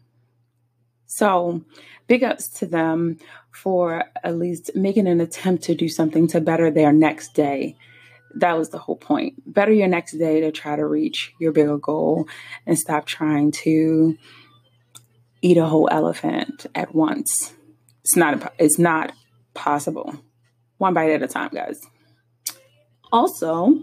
So, 1.06 1.64
big 2.08 2.24
ups 2.24 2.48
to 2.58 2.66
them 2.66 3.18
for 3.56 4.04
at 4.22 4.38
least 4.38 4.70
making 4.74 5.06
an 5.06 5.20
attempt 5.20 5.64
to 5.64 5.74
do 5.74 5.88
something 5.88 6.28
to 6.28 6.40
better 6.40 6.70
their 6.70 6.92
next 6.92 7.32
day. 7.34 7.74
That 8.34 8.58
was 8.58 8.68
the 8.68 8.78
whole 8.78 8.96
point. 8.96 9.34
Better 9.46 9.72
your 9.72 9.88
next 9.88 10.18
day 10.18 10.40
to 10.42 10.52
try 10.52 10.76
to 10.76 10.86
reach 10.86 11.32
your 11.40 11.52
bigger 11.52 11.78
goal 11.78 12.28
and 12.66 12.78
stop 12.78 13.06
trying 13.06 13.52
to 13.52 14.16
eat 15.40 15.56
a 15.56 15.64
whole 15.64 15.88
elephant 15.90 16.66
at 16.74 16.94
once. 16.94 17.54
It's 18.02 18.14
not 18.14 18.52
it's 18.58 18.78
not 18.78 19.12
possible. 19.54 20.14
One 20.76 20.92
bite 20.92 21.10
at 21.10 21.22
a 21.22 21.26
time, 21.26 21.50
guys. 21.54 21.80
Also, 23.10 23.80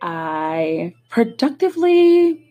I 0.00 0.94
productively 1.08 2.44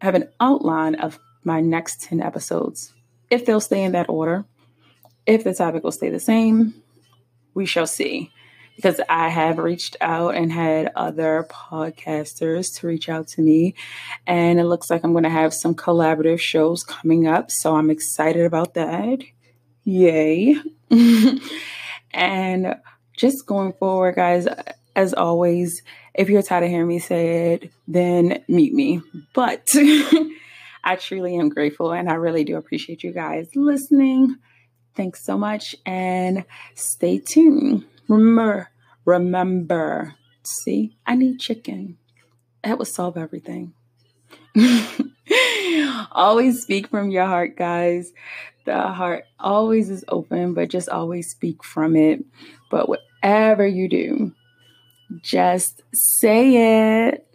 have 0.00 0.14
an 0.14 0.28
outline 0.40 0.94
of 0.94 1.18
my 1.42 1.60
next 1.60 2.02
10 2.02 2.20
episodes. 2.20 2.94
If 3.30 3.44
they'll 3.44 3.60
stay 3.60 3.82
in 3.82 3.92
that 3.92 4.08
order, 4.08 4.44
if 5.26 5.44
the 5.44 5.54
topic 5.54 5.84
will 5.84 5.92
stay 5.92 6.10
the 6.10 6.20
same, 6.20 6.74
we 7.54 7.66
shall 7.66 7.86
see. 7.86 8.30
Because 8.76 9.00
I 9.08 9.28
have 9.30 9.56
reached 9.56 9.96
out 10.02 10.34
and 10.34 10.52
had 10.52 10.92
other 10.94 11.46
podcasters 11.50 12.78
to 12.78 12.86
reach 12.86 13.08
out 13.08 13.26
to 13.28 13.40
me, 13.40 13.74
and 14.26 14.60
it 14.60 14.64
looks 14.64 14.90
like 14.90 15.02
I'm 15.02 15.12
going 15.12 15.24
to 15.24 15.30
have 15.30 15.54
some 15.54 15.74
collaborative 15.74 16.40
shows 16.40 16.84
coming 16.84 17.26
up. 17.26 17.50
So 17.50 17.74
I'm 17.74 17.90
excited 17.90 18.44
about 18.44 18.74
that. 18.74 19.20
Yay. 19.84 20.56
and 22.10 22.76
just 23.16 23.46
going 23.46 23.72
forward, 23.72 24.16
guys, 24.16 24.46
as 24.94 25.14
always, 25.14 25.82
if 26.14 26.28
you're 26.28 26.42
tired 26.42 26.64
of 26.64 26.70
hearing 26.70 26.88
me 26.88 26.98
say 26.98 27.54
it, 27.54 27.70
then 27.88 28.42
mute 28.48 28.74
me. 28.74 29.00
But 29.32 29.68
I 30.84 30.96
truly 30.96 31.36
am 31.36 31.48
grateful 31.48 31.92
and 31.92 32.10
I 32.10 32.14
really 32.14 32.44
do 32.44 32.56
appreciate 32.56 33.02
you 33.02 33.12
guys 33.12 33.48
listening. 33.54 34.36
Thanks 34.96 35.22
so 35.22 35.36
much 35.36 35.76
and 35.84 36.44
stay 36.74 37.18
tuned. 37.18 37.84
Remember, 38.08 38.70
remember, 39.04 40.14
see, 40.42 40.96
I 41.06 41.16
need 41.16 41.38
chicken. 41.38 41.98
That 42.64 42.78
would 42.78 42.88
solve 42.88 43.16
everything. 43.16 43.74
always 46.12 46.62
speak 46.62 46.88
from 46.88 47.10
your 47.10 47.26
heart, 47.26 47.56
guys. 47.56 48.12
The 48.64 48.80
heart 48.88 49.24
always 49.38 49.90
is 49.90 50.04
open, 50.08 50.54
but 50.54 50.70
just 50.70 50.88
always 50.88 51.30
speak 51.30 51.62
from 51.62 51.94
it. 51.94 52.24
But 52.70 52.88
whatever 52.88 53.66
you 53.66 53.88
do, 53.88 54.32
just 55.22 55.82
say 55.94 57.08
it. 57.08 57.25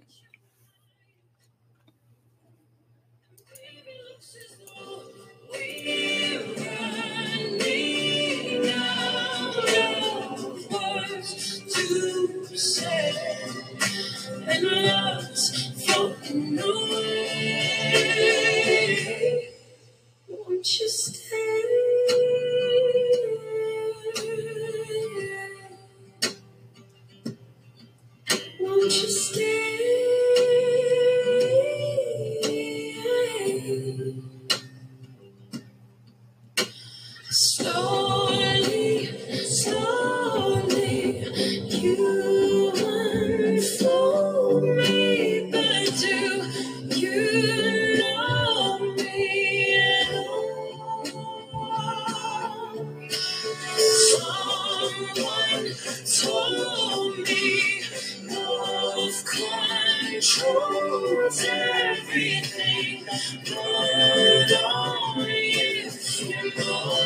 Thinking 66.63 67.01